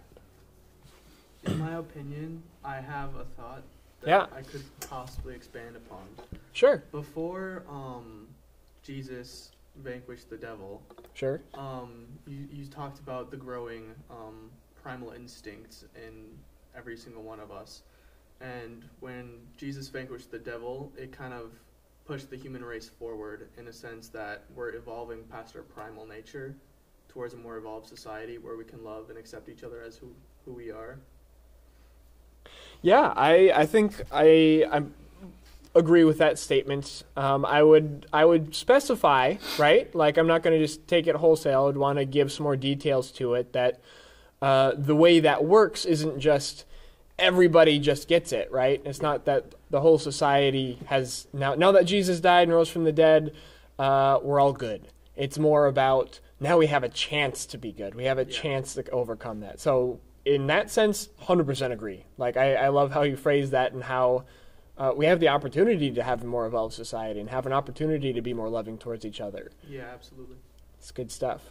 In 1.44 1.58
my 1.58 1.74
opinion, 1.74 2.42
I 2.64 2.76
have 2.76 3.16
a 3.16 3.24
thought 3.24 3.62
that 4.02 4.08
Yeah. 4.08 4.26
I 4.36 4.42
could 4.42 4.62
possibly 4.88 5.34
expand 5.34 5.74
upon. 5.74 6.02
Sure, 6.52 6.82
Before 6.92 7.64
um, 7.68 8.28
Jesus 8.82 9.52
vanquished 9.82 10.28
the 10.28 10.36
devil, 10.36 10.82
sure. 11.14 11.40
um, 11.54 12.06
you, 12.26 12.46
you 12.52 12.66
talked 12.66 12.98
about 12.98 13.30
the 13.30 13.36
growing 13.36 13.94
um, 14.10 14.50
primal 14.82 15.12
instincts 15.12 15.84
in 15.96 16.26
every 16.76 16.96
single 16.96 17.22
one 17.22 17.40
of 17.40 17.50
us. 17.50 17.82
And 18.40 18.84
when 19.00 19.38
Jesus 19.56 19.88
vanquished 19.88 20.30
the 20.30 20.38
devil, 20.38 20.92
it 20.96 21.10
kind 21.12 21.32
of 21.32 21.52
pushed 22.04 22.28
the 22.28 22.36
human 22.36 22.64
race 22.64 22.88
forward 22.88 23.48
in 23.56 23.68
a 23.68 23.72
sense 23.72 24.08
that 24.08 24.44
we're 24.54 24.74
evolving 24.74 25.22
past 25.24 25.56
our 25.56 25.62
primal 25.62 26.04
nature 26.04 26.54
towards 27.08 27.34
a 27.34 27.36
more 27.36 27.56
evolved 27.56 27.86
society 27.86 28.38
where 28.38 28.56
we 28.56 28.64
can 28.64 28.82
love 28.82 29.08
and 29.10 29.18
accept 29.18 29.48
each 29.48 29.62
other 29.62 29.82
as 29.82 29.96
who, 29.96 30.08
who 30.44 30.52
we 30.52 30.70
are. 30.70 30.98
Yeah, 32.82 33.12
I 33.14 33.52
I 33.54 33.66
think 33.66 34.02
I 34.10 34.66
I 34.70 34.82
agree 35.74 36.04
with 36.04 36.18
that 36.18 36.38
statement. 36.38 37.02
Um, 37.16 37.44
I 37.44 37.62
would 37.62 38.06
I 38.12 38.24
would 38.24 38.54
specify 38.54 39.36
right. 39.58 39.92
Like 39.94 40.16
I'm 40.18 40.26
not 40.26 40.42
going 40.42 40.58
to 40.58 40.64
just 40.64 40.86
take 40.86 41.06
it 41.06 41.16
wholesale. 41.16 41.66
I'd 41.68 41.76
want 41.76 41.98
to 41.98 42.04
give 42.04 42.30
some 42.32 42.44
more 42.44 42.56
details 42.56 43.10
to 43.12 43.34
it. 43.34 43.52
That 43.52 43.80
uh, 44.40 44.72
the 44.76 44.96
way 44.96 45.20
that 45.20 45.44
works 45.44 45.84
isn't 45.84 46.18
just 46.18 46.64
everybody 47.18 47.78
just 47.78 48.08
gets 48.08 48.32
it 48.32 48.50
right. 48.50 48.80
It's 48.84 49.02
not 49.02 49.24
that 49.26 49.54
the 49.70 49.80
whole 49.80 49.98
society 49.98 50.78
has 50.86 51.26
now 51.32 51.54
now 51.54 51.72
that 51.72 51.84
Jesus 51.84 52.20
died 52.20 52.44
and 52.44 52.52
rose 52.52 52.68
from 52.68 52.84
the 52.84 52.92
dead, 52.92 53.34
uh, 53.78 54.18
we're 54.22 54.40
all 54.40 54.52
good. 54.52 54.88
It's 55.16 55.38
more 55.38 55.66
about 55.66 56.20
now 56.40 56.58
we 56.58 56.66
have 56.66 56.82
a 56.82 56.88
chance 56.88 57.46
to 57.46 57.58
be 57.58 57.72
good. 57.72 57.94
We 57.94 58.04
have 58.04 58.18
a 58.18 58.24
Yeah. 58.24 58.30
chance 58.30 58.74
to 58.74 58.90
overcome 58.90 59.40
that. 59.40 59.60
So 59.60 60.00
in 60.24 60.46
that 60.48 60.70
sense, 60.70 61.08
hundred 61.18 61.46
percent 61.46 61.72
agree. 61.72 62.04
Like 62.18 62.36
I, 62.36 62.54
I 62.56 62.68
love 62.68 62.92
how 62.92 63.02
you 63.02 63.16
phrase 63.16 63.50
that 63.50 63.72
and 63.72 63.82
how 63.84 64.24
uh, 64.82 64.92
we 64.96 65.06
have 65.06 65.20
the 65.20 65.28
opportunity 65.28 65.92
to 65.92 66.02
have 66.02 66.24
a 66.24 66.26
more 66.26 66.44
evolved 66.44 66.74
society 66.74 67.20
and 67.20 67.30
have 67.30 67.46
an 67.46 67.52
opportunity 67.52 68.12
to 68.12 68.20
be 68.20 68.34
more 68.34 68.48
loving 68.48 68.76
towards 68.76 69.04
each 69.04 69.20
other. 69.20 69.52
Yeah, 69.68 69.84
absolutely. 69.94 70.38
It's 70.76 70.90
good 70.90 71.12
stuff. 71.12 71.42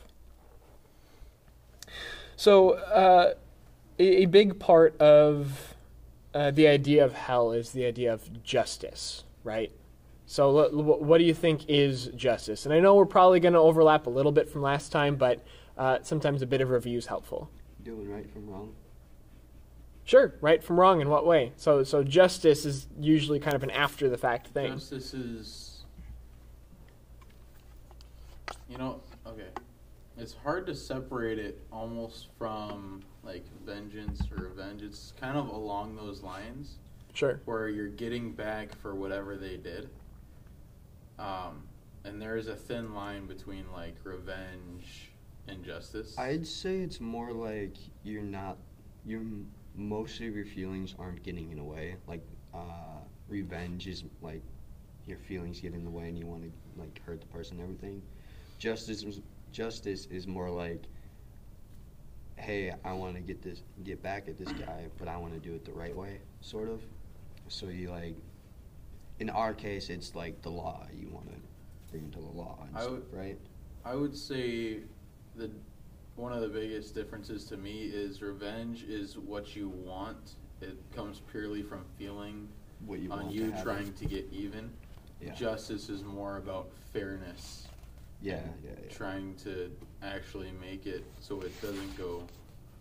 So, 2.35 2.71
uh, 2.71 3.35
a, 3.97 4.23
a 4.23 4.25
big 4.25 4.59
part 4.59 4.99
of 4.99 5.75
uh, 6.33 6.51
the 6.51 6.67
idea 6.67 7.05
of 7.05 7.13
hell 7.13 7.53
is 7.53 7.71
the 7.71 7.85
idea 7.85 8.11
of 8.13 8.43
justice, 8.43 9.23
right? 9.45 9.71
So, 10.25 10.49
l- 10.57 10.65
l- 10.65 10.99
what 10.99 11.17
do 11.19 11.23
you 11.23 11.33
think 11.33 11.69
is 11.69 12.07
justice? 12.07 12.65
And 12.65 12.73
I 12.73 12.81
know 12.81 12.95
we're 12.95 13.05
probably 13.05 13.39
going 13.39 13.53
to 13.53 13.59
overlap 13.59 14.07
a 14.07 14.09
little 14.09 14.33
bit 14.33 14.49
from 14.49 14.61
last 14.61 14.91
time, 14.91 15.15
but 15.15 15.41
uh, 15.77 15.99
sometimes 16.01 16.41
a 16.41 16.45
bit 16.47 16.59
of 16.59 16.69
review 16.69 16.97
is 16.97 17.05
helpful. 17.05 17.49
Doing 17.81 18.09
right 18.11 18.29
from 18.29 18.49
wrong. 18.49 18.73
Sure, 20.05 20.33
right 20.41 20.63
from 20.63 20.79
wrong 20.79 20.99
in 21.01 21.09
what 21.09 21.25
way? 21.25 21.53
So, 21.57 21.83
so 21.83 22.03
justice 22.03 22.65
is 22.65 22.87
usually 22.99 23.39
kind 23.39 23.55
of 23.55 23.63
an 23.63 23.69
after 23.71 24.09
the 24.09 24.17
fact 24.17 24.47
thing. 24.47 24.73
Justice 24.73 25.13
is, 25.13 25.83
you 28.69 28.77
know, 28.77 29.01
okay. 29.25 29.47
It's 30.17 30.35
hard 30.43 30.67
to 30.67 30.75
separate 30.75 31.39
it 31.39 31.59
almost 31.71 32.27
from 32.37 33.01
like 33.23 33.43
vengeance 33.65 34.21
or 34.31 34.43
revenge. 34.43 34.81
It's 34.81 35.13
kind 35.19 35.37
of 35.37 35.47
along 35.49 35.95
those 35.95 36.21
lines 36.21 36.77
Sure. 37.13 37.41
where 37.45 37.69
you're 37.69 37.87
getting 37.87 38.31
back 38.31 38.75
for 38.75 38.95
whatever 38.95 39.37
they 39.37 39.57
did. 39.57 39.89
Um, 41.19 41.63
and 42.03 42.21
there 42.21 42.37
is 42.37 42.47
a 42.47 42.55
thin 42.55 42.93
line 42.93 43.25
between 43.27 43.65
like 43.71 43.95
revenge 44.03 45.11
and 45.47 45.63
justice. 45.63 46.17
I'd 46.17 46.45
say 46.47 46.77
it's 46.79 46.99
more 46.99 47.31
like 47.31 47.75
you're 48.03 48.23
not, 48.23 48.57
you're 49.05 49.21
most 49.75 50.19
of 50.19 50.35
your 50.35 50.45
feelings 50.45 50.95
aren't 50.99 51.23
getting 51.23 51.51
in 51.51 51.57
the 51.57 51.63
way. 51.63 51.95
Like 52.07 52.21
uh, 52.53 52.99
revenge 53.29 53.87
is 53.87 54.03
like 54.21 54.41
your 55.05 55.17
feelings 55.17 55.59
get 55.59 55.73
in 55.73 55.83
the 55.83 55.89
way 55.89 56.07
and 56.09 56.17
you 56.17 56.25
want 56.25 56.43
to 56.43 56.51
like 56.79 57.01
hurt 57.05 57.21
the 57.21 57.27
person 57.27 57.59
and 57.59 57.63
everything. 57.63 58.01
Justice 58.59 59.03
is 59.03 59.19
justice 59.51 60.05
is 60.07 60.27
more 60.27 60.49
like, 60.49 60.83
hey, 62.37 62.73
I 62.83 62.93
want 62.93 63.15
to 63.15 63.21
get 63.21 63.41
this 63.41 63.61
get 63.83 64.01
back 64.03 64.27
at 64.27 64.37
this 64.37 64.51
guy, 64.51 64.87
but 64.97 65.07
I 65.07 65.17
want 65.17 65.33
to 65.33 65.39
do 65.39 65.53
it 65.55 65.65
the 65.65 65.73
right 65.73 65.95
way, 65.95 66.19
sort 66.41 66.69
of. 66.69 66.81
So 67.47 67.67
you 67.67 67.89
like, 67.89 68.15
in 69.19 69.29
our 69.29 69.53
case, 69.53 69.89
it's 69.89 70.15
like 70.15 70.41
the 70.41 70.49
law. 70.49 70.85
You 70.93 71.09
want 71.09 71.27
to 71.29 71.35
bring 71.91 72.05
it 72.05 72.11
to 72.13 72.19
the 72.19 72.25
law 72.37 72.57
and 72.67 72.77
I 72.77 72.81
stuff, 72.81 72.91
would- 72.93 73.13
right? 73.13 73.37
I 73.83 73.95
would 73.95 74.15
say 74.15 74.79
the 75.35 75.49
one 76.15 76.33
of 76.33 76.41
the 76.41 76.47
biggest 76.47 76.93
differences 76.93 77.45
to 77.45 77.57
me 77.57 77.83
is 77.83 78.21
revenge 78.21 78.83
is 78.83 79.17
what 79.17 79.55
you 79.55 79.69
want. 79.69 80.35
It 80.61 80.77
comes 80.95 81.21
purely 81.31 81.63
from 81.63 81.83
feeling 81.97 82.47
What 82.85 82.99
you 82.99 83.11
on 83.11 83.23
want 83.23 83.31
you 83.33 83.51
to 83.51 83.63
trying 83.63 83.93
to 83.93 84.05
get 84.05 84.27
even. 84.31 84.69
Yeah. 85.21 85.33
Justice 85.33 85.89
is 85.89 86.03
more 86.03 86.37
about 86.37 86.69
fairness. 86.93 87.67
Yeah, 88.21 88.39
yeah, 88.63 88.71
yeah. 88.83 88.89
Trying 88.91 89.35
to 89.43 89.71
actually 90.03 90.51
make 90.61 90.85
it 90.85 91.03
so 91.19 91.41
it 91.41 91.59
doesn't 91.61 91.97
go 91.97 92.23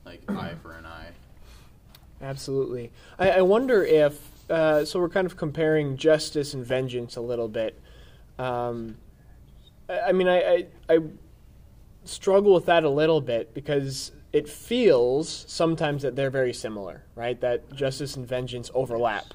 like 0.04 0.22
eye 0.28 0.54
for 0.62 0.72
an 0.72 0.86
eye. 0.86 1.10
Absolutely. 2.22 2.92
I, 3.18 3.30
I 3.30 3.40
wonder 3.42 3.82
if 3.82 4.20
uh, 4.50 4.84
so. 4.84 5.00
We're 5.00 5.08
kind 5.08 5.26
of 5.26 5.36
comparing 5.36 5.96
justice 5.96 6.52
and 6.52 6.64
vengeance 6.66 7.16
a 7.16 7.20
little 7.20 7.48
bit. 7.48 7.80
Um, 8.38 8.96
I, 9.88 10.00
I 10.00 10.12
mean, 10.12 10.28
I, 10.28 10.38
I 10.38 10.66
I 10.88 10.98
struggle 12.04 12.54
with 12.54 12.66
that 12.66 12.84
a 12.84 12.90
little 12.90 13.20
bit 13.20 13.54
because 13.54 14.12
it 14.32 14.48
feels 14.48 15.44
sometimes 15.48 16.02
that 16.02 16.16
they're 16.16 16.30
very 16.30 16.52
similar, 16.52 17.02
right? 17.14 17.40
That 17.40 17.72
justice 17.72 18.16
and 18.16 18.26
vengeance 18.26 18.70
overlap, 18.74 19.34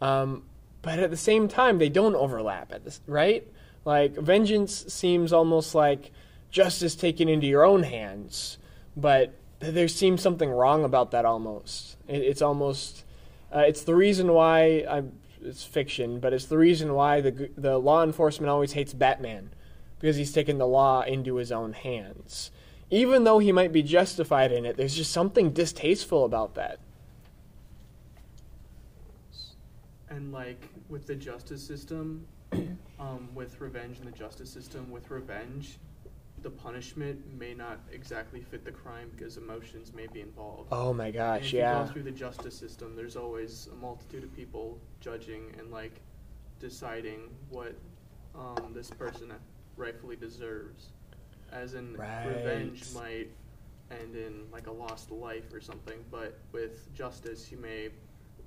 um, 0.00 0.44
but 0.82 0.98
at 0.98 1.10
the 1.10 1.16
same 1.16 1.48
time 1.48 1.78
they 1.78 1.88
don't 1.88 2.14
overlap. 2.14 2.72
At 2.72 2.84
this, 2.84 3.00
right? 3.06 3.46
Like 3.84 4.14
vengeance 4.16 4.84
seems 4.92 5.32
almost 5.32 5.74
like 5.74 6.10
justice 6.50 6.94
taken 6.94 7.28
into 7.28 7.46
your 7.46 7.64
own 7.64 7.84
hands, 7.84 8.58
but 8.96 9.34
there 9.60 9.88
seems 9.88 10.20
something 10.20 10.50
wrong 10.50 10.84
about 10.84 11.10
that 11.12 11.24
almost. 11.24 11.96
It, 12.08 12.22
it's 12.22 12.42
almost 12.42 13.04
uh, 13.54 13.60
it's 13.60 13.82
the 13.82 13.94
reason 13.94 14.32
why 14.32 14.84
I, 14.88 15.04
it's 15.42 15.64
fiction, 15.64 16.18
but 16.18 16.32
it's 16.32 16.46
the 16.46 16.58
reason 16.58 16.94
why 16.94 17.20
the 17.20 17.50
the 17.56 17.78
law 17.78 18.02
enforcement 18.02 18.50
always 18.50 18.72
hates 18.72 18.92
Batman 18.92 19.50
because 20.04 20.16
he's 20.16 20.32
taken 20.32 20.58
the 20.58 20.66
law 20.66 21.00
into 21.00 21.36
his 21.36 21.50
own 21.50 21.72
hands. 21.72 22.50
Even 22.90 23.24
though 23.24 23.38
he 23.38 23.50
might 23.52 23.72
be 23.72 23.82
justified 23.82 24.52
in 24.52 24.66
it, 24.66 24.76
there's 24.76 24.94
just 24.94 25.10
something 25.10 25.50
distasteful 25.50 26.26
about 26.26 26.54
that. 26.56 26.78
And 30.10 30.30
like 30.30 30.68
with 30.90 31.06
the 31.06 31.14
justice 31.14 31.66
system, 31.66 32.26
um, 33.00 33.30
with 33.34 33.58
revenge 33.62 33.98
in 33.98 34.04
the 34.04 34.10
justice 34.10 34.50
system, 34.50 34.90
with 34.90 35.10
revenge, 35.10 35.78
the 36.42 36.50
punishment 36.50 37.18
may 37.38 37.54
not 37.54 37.80
exactly 37.90 38.42
fit 38.42 38.62
the 38.62 38.72
crime 38.72 39.10
because 39.16 39.38
emotions 39.38 39.94
may 39.94 40.06
be 40.06 40.20
involved. 40.20 40.68
Oh 40.70 40.92
my 40.92 41.06
And 41.06 41.14
gosh, 41.14 41.46
if 41.46 41.52
you 41.54 41.60
yeah. 41.60 41.82
go 41.82 41.90
through 41.90 42.02
the 42.02 42.10
justice 42.10 42.54
system, 42.54 42.94
there's 42.94 43.16
always 43.16 43.70
a 43.72 43.76
multitude 43.76 44.22
of 44.22 44.36
people 44.36 44.78
judging 45.00 45.54
and 45.58 45.70
like 45.70 46.02
deciding 46.60 47.30
what 47.48 47.74
um, 48.34 48.72
this 48.74 48.90
person 48.90 49.32
rightfully 49.76 50.16
deserves. 50.16 50.88
As 51.52 51.74
in, 51.74 51.92
revenge 51.92 52.84
might 52.94 53.28
end 53.90 54.16
in 54.16 54.42
like 54.52 54.66
a 54.66 54.72
lost 54.72 55.10
life 55.10 55.52
or 55.52 55.60
something, 55.60 55.98
but 56.10 56.38
with 56.52 56.92
justice, 56.94 57.50
you 57.52 57.58
may 57.58 57.90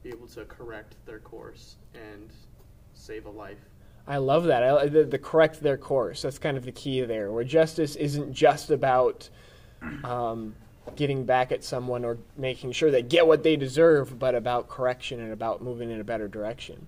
be 0.03 0.09
able 0.09 0.27
to 0.27 0.45
correct 0.45 0.95
their 1.05 1.19
course 1.19 1.75
and 1.93 2.31
save 2.93 3.25
a 3.25 3.29
life. 3.29 3.57
I 4.07 4.17
love 4.17 4.45
that. 4.45 4.63
I, 4.63 4.87
the, 4.87 5.03
the 5.03 5.17
correct 5.17 5.61
their 5.61 5.77
course. 5.77 6.21
That's 6.21 6.39
kind 6.39 6.57
of 6.57 6.63
the 6.63 6.71
key 6.71 7.01
there, 7.01 7.31
where 7.31 7.43
justice 7.43 7.95
isn't 7.95 8.33
just 8.33 8.69
about 8.71 9.29
um, 10.03 10.55
getting 10.95 11.25
back 11.25 11.51
at 11.51 11.63
someone 11.63 12.05
or 12.05 12.17
making 12.37 12.71
sure 12.71 12.89
they 12.89 13.01
get 13.01 13.27
what 13.27 13.43
they 13.43 13.57
deserve, 13.57 14.17
but 14.17 14.33
about 14.33 14.69
correction 14.69 15.19
and 15.19 15.33
about 15.33 15.61
moving 15.61 15.91
in 15.91 15.99
a 15.99 16.05
better 16.05 16.27
direction. 16.27 16.87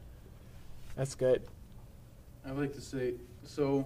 That's 0.96 1.16
good. 1.16 1.42
I'd 2.46 2.58
like 2.58 2.74
to 2.74 2.82
say 2.82 3.14
so. 3.44 3.86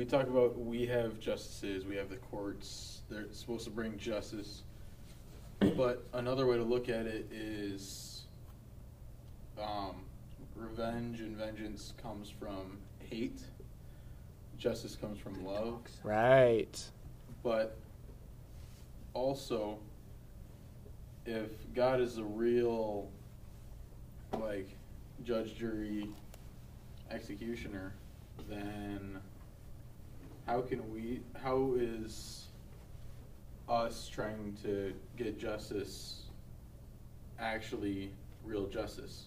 We 0.00 0.06
talk 0.06 0.28
about 0.28 0.58
we 0.58 0.86
have 0.86 1.20
justices, 1.20 1.84
we 1.84 1.94
have 1.94 2.08
the 2.08 2.16
courts, 2.16 3.02
they're 3.10 3.26
supposed 3.32 3.64
to 3.64 3.70
bring 3.70 3.98
justice. 3.98 4.62
But 5.76 6.06
another 6.14 6.46
way 6.46 6.56
to 6.56 6.62
look 6.62 6.88
at 6.88 7.04
it 7.04 7.30
is 7.30 8.22
um, 9.62 9.96
revenge 10.56 11.20
and 11.20 11.36
vengeance 11.36 11.92
comes 12.02 12.30
from 12.30 12.78
hate, 13.10 13.42
justice 14.56 14.96
comes 14.96 15.18
from 15.18 15.44
love. 15.44 15.82
Right. 16.02 16.82
But 17.42 17.76
also, 19.12 19.80
if 21.26 21.50
God 21.74 22.00
is 22.00 22.16
a 22.16 22.24
real, 22.24 23.10
like, 24.32 24.70
judge, 25.24 25.56
jury, 25.56 26.08
executioner, 27.10 27.92
then 28.48 29.20
how 30.50 30.60
can 30.60 30.92
we, 30.92 31.20
how 31.40 31.74
is 31.78 32.48
us 33.68 34.08
trying 34.12 34.56
to 34.64 34.92
get 35.16 35.38
justice 35.38 36.22
actually 37.38 38.10
real 38.42 38.66
justice? 38.66 39.26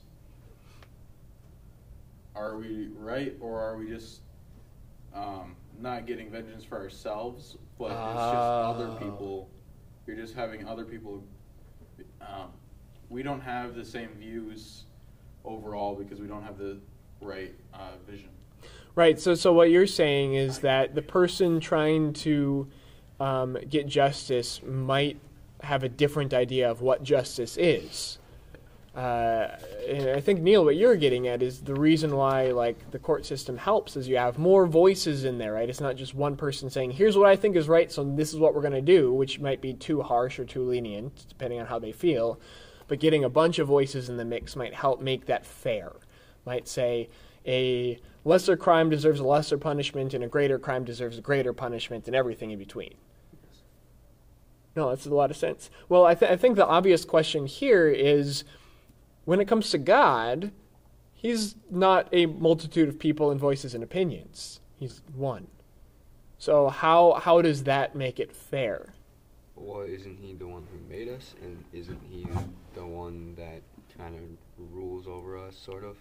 Are 2.36 2.58
we 2.58 2.89
right, 2.98 3.38
or 3.39 3.58
are 3.62 3.77
we 3.77 3.88
just 3.88 4.20
um, 5.15 5.56
not 5.80 6.06
getting 6.08 6.30
vengeance 6.30 6.65
for 6.65 6.77
ourselves, 6.77 7.56
but 7.80 7.86
it's 7.92 7.94
just 7.94 8.36
other 8.36 8.88
Oh. 8.88 8.96
people? 9.00 9.50
You're 10.06 10.18
just 10.18 10.34
having 10.34 10.68
other 10.68 10.84
people. 10.84 11.24
Um, 12.20 12.50
we 13.08 13.24
don't 13.24 13.39
have 13.39 13.75
the 13.75 13.86
same 13.86 14.10
views 14.20 14.84
overall 15.46 15.96
because 15.96 16.20
we 16.20 16.27
don't 16.27 16.44
have 16.44 16.58
the 16.58 16.80
right 17.22 17.53
uh, 17.74 17.92
vision. 18.06 18.30
Right. 18.95 19.19
So, 19.19 19.33
so 19.33 19.51
what 19.53 19.71
you're 19.71 19.88
saying 19.88 20.35
is 20.35 20.59
that 20.59 20.93
the 20.93 21.01
person 21.01 21.59
trying 21.59 22.13
to 22.13 22.67
um, 23.19 23.57
get 23.67 23.88
justice 23.88 24.62
might 24.63 25.19
have 25.62 25.83
a 25.83 25.89
different 25.89 26.33
idea 26.33 26.69
of 26.69 26.81
what 26.81 27.03
justice 27.03 27.57
is. 27.57 28.19
Uh, 28.95 29.50
and 29.88 30.09
I 30.09 30.19
think 30.19 30.41
Neil, 30.41 30.63
what 30.63 30.75
you're 30.75 30.95
getting 30.95 31.27
at 31.27 31.41
is 31.41 31.62
the 31.62 31.73
reason 31.73 32.15
why 32.15 32.51
like 32.51 32.91
the 32.91 33.00
court 33.00 33.25
system 33.25 33.57
helps 33.57 33.95
is 33.97 34.07
you 34.07 34.17
have 34.17 34.38
more 34.38 34.67
voices 34.67 35.25
in 35.25 35.39
there, 35.39 35.53
right? 35.53 35.67
It's 35.67 35.81
not 35.81 35.95
just 35.95 36.13
one 36.13 36.35
person 36.35 36.69
saying, 36.69 36.91
"Here's 36.91 37.17
what 37.17 37.27
I 37.27 37.35
think 37.35 37.55
is 37.55 37.67
right, 37.67 37.91
so 37.91 38.03
this 38.03 38.31
is 38.31 38.39
what 38.39 38.53
we're 38.53 38.62
going 38.62 38.73
to 38.73 38.81
do," 38.81 39.12
which 39.12 39.39
might 39.39 39.62
be 39.62 39.73
too 39.73 40.03
harsh 40.03 40.38
or 40.38 40.45
too 40.45 40.62
lenient, 40.62 41.25
depending 41.27 41.59
on 41.59 41.65
how 41.65 41.79
they 41.79 41.91
feel. 41.91 42.39
But 42.88 43.00
getting 43.00 43.23
a 43.23 43.29
bunch 43.29 43.57
of 43.57 43.67
voices 43.67 44.09
in 44.09 44.17
the 44.17 44.25
mix 44.25 44.55
might 44.55 44.75
help 44.75 45.01
make 45.01 45.25
that 45.25 45.43
fair. 45.43 45.93
Might 46.45 46.67
say 46.67 47.09
a 47.45 48.00
lesser 48.23 48.55
crime 48.55 48.89
deserves 48.89 49.19
a 49.19 49.25
lesser 49.25 49.57
punishment, 49.57 50.13
and 50.13 50.23
a 50.23 50.27
greater 50.27 50.59
crime 50.59 50.83
deserves 50.83 51.17
a 51.17 51.21
greater 51.21 51.53
punishment, 51.53 52.07
and 52.07 52.15
everything 52.15 52.51
in 52.51 52.59
between. 52.59 52.93
No, 54.75 54.89
that's 54.89 55.05
a 55.05 55.13
lot 55.13 55.29
of 55.29 55.38
sense. 55.38 55.69
Well, 55.88 56.05
I, 56.05 56.15
th- 56.15 56.31
I 56.31 56.35
think 56.35 56.55
the 56.55 56.65
obvious 56.65 57.05
question 57.05 57.45
here 57.45 57.88
is 57.88 58.43
when 59.25 59.39
it 59.39 59.47
comes 59.47 59.69
to 59.69 59.77
God, 59.77 60.51
He's 61.23 61.55
not 61.71 62.09
a 62.12 62.25
multitude 62.25 62.89
of 62.89 63.00
people 63.00 63.31
and 63.31 63.39
voices 63.39 63.73
and 63.73 63.81
opinions. 63.81 64.59
He's 64.75 65.01
one. 65.15 65.47
So 66.38 66.67
how 66.67 67.13
how 67.13 67.41
does 67.41 67.63
that 67.63 67.95
make 67.95 68.19
it 68.19 68.35
fair? 68.35 68.93
Well, 69.55 69.83
isn't 69.83 70.17
he 70.17 70.33
the 70.33 70.47
one 70.47 70.67
who 70.69 70.93
made 70.93 71.07
us, 71.07 71.35
and 71.41 71.63
isn't 71.71 72.01
he 72.12 72.27
the 72.75 72.85
one 72.85 73.35
that 73.35 73.62
kind 73.97 74.15
of 74.15 74.21
rules 74.75 75.07
over 75.07 75.38
us, 75.38 75.55
sort 75.55 75.85
of? 75.85 75.95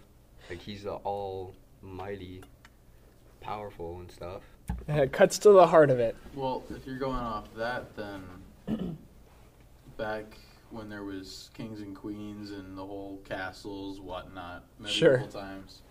Like 0.49 0.59
he's 0.59 0.83
the 0.83 0.93
almighty, 0.95 2.43
powerful 3.41 3.99
and 3.99 4.11
stuff. 4.11 4.41
It 4.87 5.11
cuts 5.11 5.37
to 5.39 5.51
the 5.51 5.67
heart 5.67 5.89
of 5.89 5.99
it. 5.99 6.15
Well, 6.35 6.63
if 6.69 6.85
you're 6.85 6.97
going 6.99 7.15
off 7.17 7.53
that, 7.55 7.95
then 7.95 8.23
back 9.97 10.37
when 10.71 10.89
there 10.89 11.03
was 11.03 11.49
kings 11.53 11.81
and 11.81 11.95
queens 11.95 12.51
and 12.51 12.77
the 12.77 12.85
whole 12.85 13.21
castles, 13.25 13.99
whatnot, 13.99 14.63
Sure. 14.85 15.19
times, 15.27 15.81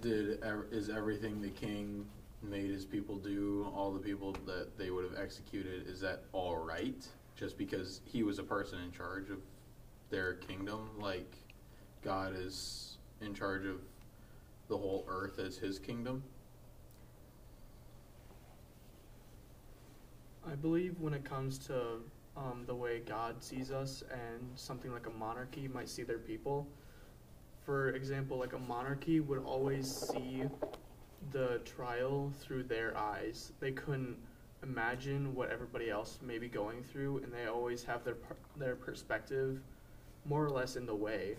did 0.00 0.42
ev- 0.44 0.66
is 0.70 0.88
everything 0.88 1.40
the 1.40 1.48
king 1.50 2.06
made 2.42 2.70
his 2.70 2.84
people 2.84 3.16
do, 3.16 3.66
all 3.74 3.90
the 3.92 3.98
people 3.98 4.36
that 4.46 4.78
they 4.78 4.90
would 4.90 5.04
have 5.04 5.18
executed, 5.20 5.88
is 5.88 6.00
that 6.00 6.22
all 6.32 6.56
right? 6.56 7.04
Just 7.36 7.58
because 7.58 8.00
he 8.04 8.22
was 8.22 8.38
a 8.38 8.42
person 8.44 8.78
in 8.80 8.92
charge 8.92 9.28
of 9.30 9.38
their 10.10 10.34
kingdom, 10.34 10.88
like 11.00 11.36
God 12.04 12.34
is 12.36 12.87
in 13.20 13.34
charge 13.34 13.64
of 13.66 13.80
the 14.68 14.76
whole 14.76 15.04
earth 15.08 15.38
as 15.38 15.56
his 15.56 15.78
kingdom? 15.78 16.22
I 20.50 20.54
believe 20.54 20.98
when 21.00 21.12
it 21.12 21.24
comes 21.24 21.58
to 21.66 21.98
um, 22.36 22.64
the 22.66 22.74
way 22.74 23.00
God 23.00 23.42
sees 23.42 23.70
us 23.70 24.02
and 24.10 24.50
something 24.54 24.92
like 24.92 25.06
a 25.06 25.10
monarchy 25.10 25.68
might 25.68 25.88
see 25.88 26.04
their 26.04 26.18
people, 26.18 26.66
for 27.64 27.90
example, 27.90 28.38
like 28.38 28.54
a 28.54 28.58
monarchy 28.58 29.20
would 29.20 29.44
always 29.44 29.86
see 29.86 30.44
the 31.32 31.60
trial 31.64 32.32
through 32.40 32.62
their 32.62 32.96
eyes. 32.96 33.52
They 33.60 33.72
couldn't 33.72 34.16
imagine 34.62 35.34
what 35.34 35.50
everybody 35.50 35.90
else 35.90 36.18
may 36.22 36.38
be 36.38 36.48
going 36.48 36.82
through, 36.82 37.18
and 37.18 37.32
they 37.32 37.46
always 37.46 37.84
have 37.84 38.04
their 38.04 38.16
their 38.56 38.74
perspective 38.74 39.60
more 40.24 40.44
or 40.44 40.50
less 40.50 40.76
in 40.76 40.86
the 40.86 40.94
way. 40.94 41.36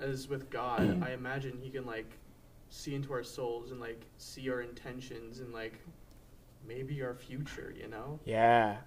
As 0.00 0.28
with 0.28 0.50
God, 0.50 1.02
I 1.06 1.12
imagine 1.12 1.58
He 1.60 1.70
can 1.70 1.86
like 1.86 2.18
see 2.70 2.94
into 2.94 3.12
our 3.12 3.24
souls 3.24 3.70
and 3.70 3.80
like 3.80 4.04
see 4.18 4.48
our 4.50 4.60
intentions 4.60 5.40
and 5.40 5.52
like 5.52 5.80
maybe 6.66 7.02
our 7.02 7.14
future, 7.14 7.74
you 7.76 7.88
know? 7.88 8.20
Yeah. 8.24 8.78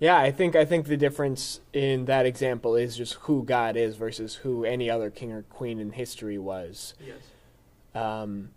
Yeah, 0.00 0.18
I 0.18 0.30
think 0.30 0.56
I 0.56 0.64
think 0.64 0.86
the 0.86 0.96
difference 0.96 1.60
in 1.74 2.06
that 2.06 2.24
example 2.24 2.74
is 2.74 2.96
just 2.96 3.14
who 3.14 3.44
God 3.44 3.76
is 3.76 3.96
versus 3.96 4.36
who 4.36 4.64
any 4.64 4.88
other 4.88 5.10
king 5.10 5.30
or 5.30 5.42
queen 5.42 5.78
in 5.78 5.92
history 5.92 6.38
was. 6.38 6.94
Yes. 6.98 7.18
Um, 7.94 8.50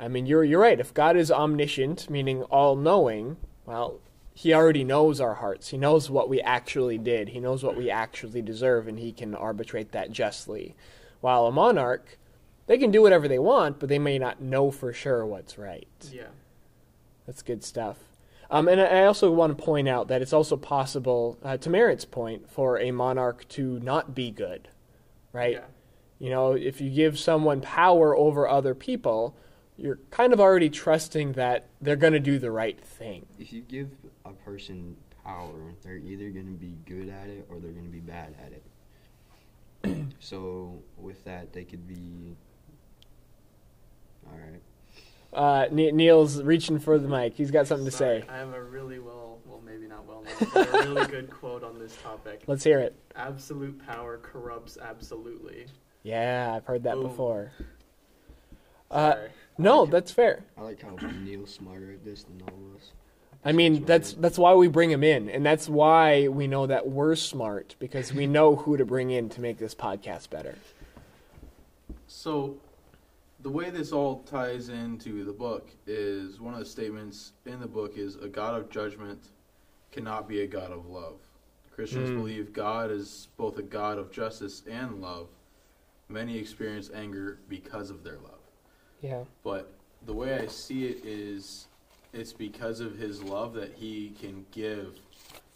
I 0.00 0.08
mean, 0.08 0.26
you're 0.26 0.42
you're 0.42 0.60
right. 0.60 0.80
If 0.80 0.92
God 0.92 1.16
is 1.16 1.30
omniscient, 1.30 2.10
meaning 2.10 2.42
all 2.44 2.74
knowing, 2.74 3.36
well, 3.66 4.00
He 4.34 4.52
already 4.52 4.82
knows 4.82 5.20
our 5.20 5.34
hearts. 5.34 5.68
He 5.68 5.78
knows 5.78 6.10
what 6.10 6.28
we 6.28 6.40
actually 6.40 6.98
did. 6.98 7.28
He 7.28 7.38
knows 7.38 7.62
what 7.62 7.76
we 7.76 7.88
actually 7.88 8.42
deserve, 8.42 8.88
and 8.88 8.98
He 8.98 9.12
can 9.12 9.36
arbitrate 9.36 9.92
that 9.92 10.10
justly. 10.10 10.74
While 11.20 11.46
a 11.46 11.52
monarch, 11.52 12.18
they 12.66 12.78
can 12.78 12.90
do 12.90 13.02
whatever 13.02 13.28
they 13.28 13.38
want, 13.38 13.80
but 13.80 13.88
they 13.88 13.98
may 13.98 14.18
not 14.18 14.40
know 14.40 14.70
for 14.70 14.92
sure 14.92 15.26
what's 15.26 15.58
right. 15.58 15.88
Yeah. 16.12 16.28
That's 17.26 17.42
good 17.42 17.64
stuff. 17.64 17.98
Um, 18.50 18.66
and 18.66 18.80
I 18.80 19.04
also 19.04 19.30
want 19.30 19.56
to 19.56 19.64
point 19.64 19.88
out 19.88 20.08
that 20.08 20.22
it's 20.22 20.32
also 20.32 20.56
possible, 20.56 21.38
uh, 21.42 21.56
to 21.58 21.70
Merritt's 21.70 22.04
point, 22.04 22.50
for 22.50 22.78
a 22.78 22.90
monarch 22.90 23.46
to 23.50 23.78
not 23.80 24.14
be 24.14 24.30
good, 24.30 24.68
right? 25.32 25.54
Yeah. 25.54 25.64
You 26.18 26.30
know, 26.30 26.52
if 26.52 26.80
you 26.80 26.90
give 26.90 27.18
someone 27.18 27.60
power 27.60 28.16
over 28.16 28.48
other 28.48 28.74
people, 28.74 29.36
you're 29.76 30.00
kind 30.10 30.32
of 30.32 30.40
already 30.40 30.68
trusting 30.68 31.32
that 31.32 31.68
they're 31.80 31.96
going 31.96 32.12
to 32.12 32.20
do 32.20 32.38
the 32.38 32.50
right 32.50 32.78
thing. 32.80 33.26
If 33.38 33.52
you 33.52 33.62
give 33.62 33.90
a 34.24 34.32
person 34.32 34.96
power, 35.24 35.72
they're 35.82 35.96
either 35.96 36.30
going 36.30 36.46
to 36.46 36.58
be 36.58 36.76
good 36.86 37.08
at 37.08 37.28
it 37.28 37.46
or 37.48 37.58
they're 37.58 37.72
going 37.72 37.86
to 37.86 37.90
be 37.90 38.00
bad 38.00 38.34
at 38.44 38.52
it. 38.52 38.62
so 40.20 40.82
with 40.96 41.24
that, 41.24 41.52
they 41.52 41.64
could 41.64 41.86
be. 41.86 42.36
All 44.26 44.38
right. 44.38 44.60
Uh, 45.32 45.66
Neil's 45.70 46.42
reaching 46.42 46.78
for 46.80 46.98
the 46.98 47.08
mic. 47.08 47.34
He's 47.34 47.50
got 47.50 47.66
something 47.68 47.84
to 47.86 47.92
say. 47.92 48.24
I 48.28 48.38
have 48.38 48.52
a 48.52 48.62
really 48.62 48.98
well, 48.98 49.38
well, 49.46 49.60
maybe 49.64 49.86
not 49.86 50.04
well 50.04 50.24
known, 50.24 50.50
but 50.52 50.74
a 50.74 50.88
really 50.88 51.06
good 51.06 51.30
quote 51.40 51.62
on 51.62 51.78
this 51.78 51.96
topic. 52.02 52.42
Let's 52.48 52.64
hear 52.64 52.80
it. 52.80 52.96
Absolute 53.14 53.80
power 53.86 54.18
corrupts 54.18 54.76
absolutely. 54.80 55.66
Yeah, 56.02 56.52
I've 56.56 56.64
heard 56.64 56.82
that 56.82 56.94
Boom. 56.94 57.04
before. 57.04 57.52
Uh, 58.90 59.12
Sorry. 59.12 59.28
no, 59.56 59.86
that's 59.86 60.10
fair. 60.10 60.42
I 60.58 60.62
like 60.62 60.82
how 60.82 60.96
Neil's 61.20 61.54
smarter 61.54 61.92
at 61.92 62.04
this 62.04 62.24
than 62.24 62.42
all 62.42 62.48
of 62.48 62.76
us. 62.80 62.90
I 63.44 63.52
mean, 63.52 63.84
that's 63.84 64.12
that's 64.12 64.36
why 64.38 64.54
we 64.54 64.68
bring 64.68 64.90
him 64.90 65.02
in, 65.02 65.30
and 65.30 65.44
that's 65.44 65.68
why 65.68 66.28
we 66.28 66.46
know 66.46 66.66
that 66.66 66.86
we're 66.88 67.16
smart 67.16 67.74
because 67.78 68.12
we 68.12 68.26
know 68.26 68.54
who 68.56 68.76
to 68.76 68.84
bring 68.84 69.10
in 69.10 69.30
to 69.30 69.40
make 69.40 69.58
this 69.58 69.74
podcast 69.74 70.28
better. 70.28 70.56
So, 72.06 72.56
the 73.40 73.48
way 73.48 73.70
this 73.70 73.92
all 73.92 74.20
ties 74.24 74.68
into 74.68 75.24
the 75.24 75.32
book 75.32 75.70
is 75.86 76.38
one 76.40 76.52
of 76.52 76.60
the 76.60 76.66
statements 76.66 77.32
in 77.46 77.60
the 77.60 77.66
book 77.66 77.96
is 77.96 78.16
a 78.16 78.28
God 78.28 78.54
of 78.60 78.68
judgment 78.68 79.28
cannot 79.90 80.28
be 80.28 80.42
a 80.42 80.46
God 80.46 80.70
of 80.70 80.86
love. 80.86 81.16
Christians 81.74 82.10
Mm. 82.10 82.16
believe 82.16 82.52
God 82.52 82.90
is 82.90 83.28
both 83.38 83.58
a 83.58 83.62
God 83.62 83.96
of 83.96 84.10
justice 84.10 84.62
and 84.68 85.00
love. 85.00 85.28
Many 86.10 86.36
experience 86.36 86.90
anger 86.94 87.38
because 87.48 87.88
of 87.88 88.04
their 88.04 88.18
love. 88.18 88.40
Yeah. 89.00 89.24
But 89.42 89.72
the 90.04 90.12
way 90.12 90.34
I 90.34 90.46
see 90.46 90.86
it 90.86 91.04
is 91.06 91.68
it's 92.12 92.32
because 92.32 92.80
of 92.80 92.96
his 92.96 93.22
love 93.22 93.54
that 93.54 93.72
he 93.74 94.12
can 94.20 94.44
give 94.52 94.98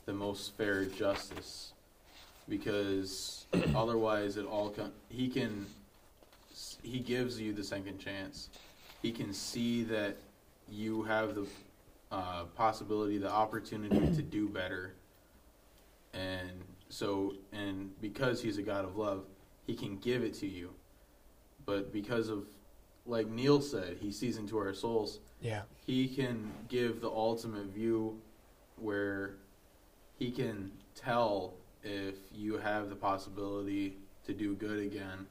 the 0.07 0.13
most 0.13 0.57
fair 0.57 0.85
justice. 0.85 1.73
Because 2.49 3.47
otherwise, 3.75 4.37
it 4.37 4.47
all 4.47 4.71
con- 4.71 4.93
he 5.09 5.29
can 5.29 5.67
he 6.83 6.99
gives 6.99 7.41
you 7.41 7.53
the 7.53 7.65
second 7.65 7.99
chance. 7.99 8.51
He 9.03 9.11
can 9.11 9.33
see 9.33 9.83
that 9.85 10.17
you 10.69 11.03
have 11.03 11.35
the 11.35 11.47
uh, 12.13 12.45
possibility, 12.57 13.19
the 13.19 13.31
opportunity 13.31 13.99
to 14.15 14.23
do 14.23 14.49
better. 14.49 14.95
And 16.13 16.51
so, 16.91 17.35
and 17.53 17.91
because 18.01 18.43
he's 18.43 18.59
a 18.59 18.63
God 18.63 18.85
of 18.85 18.97
love, 18.97 19.25
he 19.67 19.75
can 19.75 19.97
give 19.99 20.23
it 20.23 20.35
to 20.35 20.47
you. 20.47 20.71
But 21.67 21.93
because 21.93 22.29
of, 22.29 22.45
like 23.07 23.29
Neil 23.29 23.61
said, 23.61 23.97
he 24.01 24.13
sees 24.13 24.37
into 24.37 24.59
our 24.59 24.75
souls, 24.75 25.19
Yeah. 25.41 25.63
He 25.87 26.09
can 26.09 26.51
give 26.69 27.01
the 27.01 27.11
ultimate 27.11 27.67
view 27.67 28.21
where 28.77 29.35
he 30.19 30.31
can 30.31 30.71
tell 30.95 31.55
if 31.83 32.15
you 32.33 32.57
have 32.57 32.89
the 32.89 32.97
possibility 32.97 33.97
to 34.27 34.33
do 34.33 34.55
good 34.55 34.79
again 34.79 35.27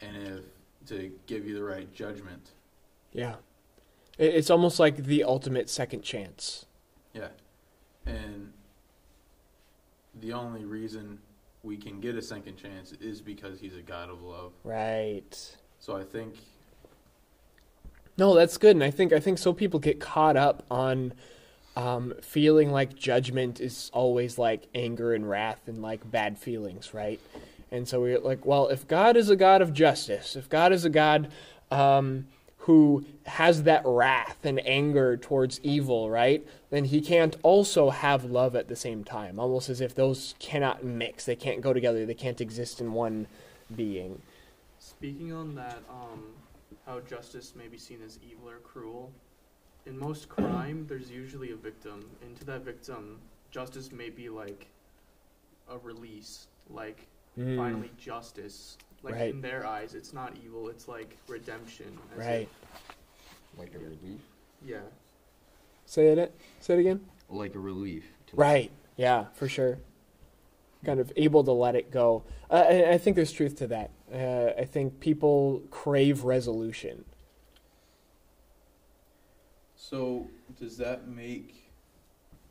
and 0.00 0.16
if 0.16 0.44
to 0.86 1.10
give 1.26 1.46
you 1.46 1.54
the 1.54 1.62
right 1.62 1.92
judgment. 1.94 2.50
Yeah. 3.12 3.36
It's 4.18 4.50
almost 4.50 4.80
like 4.80 5.04
the 5.04 5.24
ultimate 5.24 5.68
second 5.68 6.02
chance. 6.02 6.66
Yeah. 7.12 7.28
And 8.06 8.52
the 10.20 10.32
only 10.32 10.64
reason 10.64 11.18
we 11.62 11.76
can 11.76 12.00
get 12.00 12.14
a 12.14 12.22
second 12.22 12.56
chance 12.56 12.92
is 12.92 13.20
because 13.20 13.60
he's 13.60 13.76
a 13.76 13.82
God 13.82 14.10
of 14.10 14.22
love. 14.22 14.52
Right. 14.64 15.56
So 15.78 15.96
I 15.96 16.04
think 16.04 16.34
No, 18.18 18.34
that's 18.34 18.56
good, 18.56 18.76
and 18.76 18.84
I 18.84 18.90
think 18.90 19.12
I 19.12 19.20
think 19.20 19.38
so 19.38 19.52
people 19.52 19.78
get 19.78 20.00
caught 20.00 20.36
up 20.36 20.64
on 20.70 21.12
um, 21.76 22.14
feeling 22.22 22.72
like 22.72 22.96
judgment 22.96 23.60
is 23.60 23.90
always 23.92 24.38
like 24.38 24.66
anger 24.74 25.12
and 25.14 25.28
wrath 25.28 25.60
and 25.66 25.82
like 25.82 26.10
bad 26.10 26.38
feelings, 26.38 26.94
right? 26.94 27.20
And 27.70 27.86
so 27.86 28.00
we're 28.00 28.18
like, 28.18 28.46
well, 28.46 28.68
if 28.68 28.88
God 28.88 29.16
is 29.16 29.28
a 29.28 29.36
God 29.36 29.60
of 29.60 29.74
justice, 29.74 30.36
if 30.36 30.48
God 30.48 30.72
is 30.72 30.84
a 30.86 30.90
God 30.90 31.30
um, 31.70 32.26
who 32.58 33.04
has 33.26 33.64
that 33.64 33.82
wrath 33.84 34.38
and 34.44 34.66
anger 34.66 35.16
towards 35.18 35.60
evil, 35.62 36.08
right? 36.08 36.46
Then 36.70 36.86
He 36.86 37.02
can't 37.02 37.36
also 37.42 37.90
have 37.90 38.24
love 38.24 38.56
at 38.56 38.68
the 38.68 38.76
same 38.76 39.04
time, 39.04 39.38
almost 39.38 39.68
as 39.68 39.82
if 39.82 39.94
those 39.94 40.34
cannot 40.38 40.82
mix. 40.82 41.26
They 41.26 41.36
can't 41.36 41.60
go 41.60 41.74
together. 41.74 42.06
They 42.06 42.14
can't 42.14 42.40
exist 42.40 42.80
in 42.80 42.94
one 42.94 43.26
being. 43.74 44.22
Speaking 44.78 45.32
on 45.32 45.54
that, 45.56 45.82
um, 45.90 46.22
how 46.86 47.00
justice 47.00 47.54
may 47.56 47.66
be 47.68 47.76
seen 47.76 47.98
as 48.04 48.18
evil 48.28 48.48
or 48.48 48.58
cruel. 48.58 49.12
In 49.86 49.98
most 49.98 50.28
crime, 50.28 50.86
there's 50.88 51.10
usually 51.10 51.50
a 51.52 51.56
victim, 51.56 52.08
and 52.22 52.36
to 52.36 52.44
that 52.46 52.62
victim, 52.62 53.18
justice 53.50 53.92
may 53.92 54.08
be 54.10 54.28
like 54.28 54.68
a 55.68 55.78
release, 55.78 56.46
like 56.70 57.06
Mm, 57.38 57.54
finally 57.56 57.90
justice. 57.98 58.78
Like 59.02 59.14
Right. 59.14 59.30
in 59.30 59.42
their 59.42 59.66
eyes, 59.66 59.94
it's 59.94 60.14
not 60.14 60.34
evil; 60.42 60.68
it's 60.70 60.88
like 60.88 61.16
redemption. 61.28 61.98
as 62.14 62.18
if- 62.18 62.26
right. 62.26 62.48
Like 63.58 63.74
a 63.74 63.78
relief. 63.78 64.20
yeah. 64.64 64.80
Say 65.84 66.06
it. 66.08 66.34
Say 66.60 66.74
it 66.74 66.80
again. 66.80 67.06
Like 67.28 67.54
a 67.54 67.58
relief. 67.58 68.04
to- 68.28 68.36
Right. 68.36 68.70
Yeah, 68.96 69.26
for 69.34 69.48
sure. 69.48 69.78
Kind 70.84 70.98
of 70.98 71.12
able 71.16 71.44
to 71.44 71.52
let 71.52 71.74
it 71.76 71.90
go. 71.90 72.22
Uh, 72.50 72.64
I, 72.68 72.92
I 72.92 72.98
think 72.98 73.14
there's 73.16 73.30
truth 73.32 73.56
to 73.56 73.66
that. 73.68 73.90
Uh, 74.12 74.50
I 74.58 74.64
think 74.64 75.00
people 75.00 75.62
crave 75.70 76.24
resolution. 76.24 77.04
So 79.74 80.28
does 80.58 80.76
that 80.78 81.08
make 81.08 81.70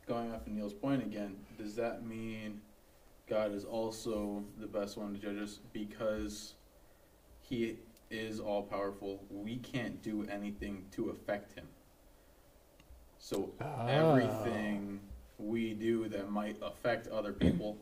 going 0.06 0.32
off 0.32 0.46
of 0.46 0.52
Neil's 0.52 0.74
point 0.74 1.02
again? 1.02 1.36
Does 1.58 1.74
that 1.76 2.04
mean 2.06 2.60
God 3.28 3.52
is 3.52 3.64
also 3.64 4.44
the 4.58 4.66
best 4.66 4.96
one 4.96 5.14
to 5.14 5.18
judge 5.18 5.38
us 5.42 5.60
because 5.72 6.54
He 7.40 7.76
is 8.10 8.38
all 8.38 8.62
powerful? 8.62 9.24
We 9.30 9.56
can't 9.56 10.02
do 10.02 10.26
anything 10.30 10.84
to 10.92 11.08
affect 11.10 11.54
Him. 11.58 11.66
So 13.18 13.50
Oh. 13.60 13.86
everything 13.86 15.00
we 15.38 15.74
do 15.74 16.08
that 16.08 16.30
might 16.30 16.56
affect 16.62 17.08
other 17.08 17.32
people, 17.32 17.76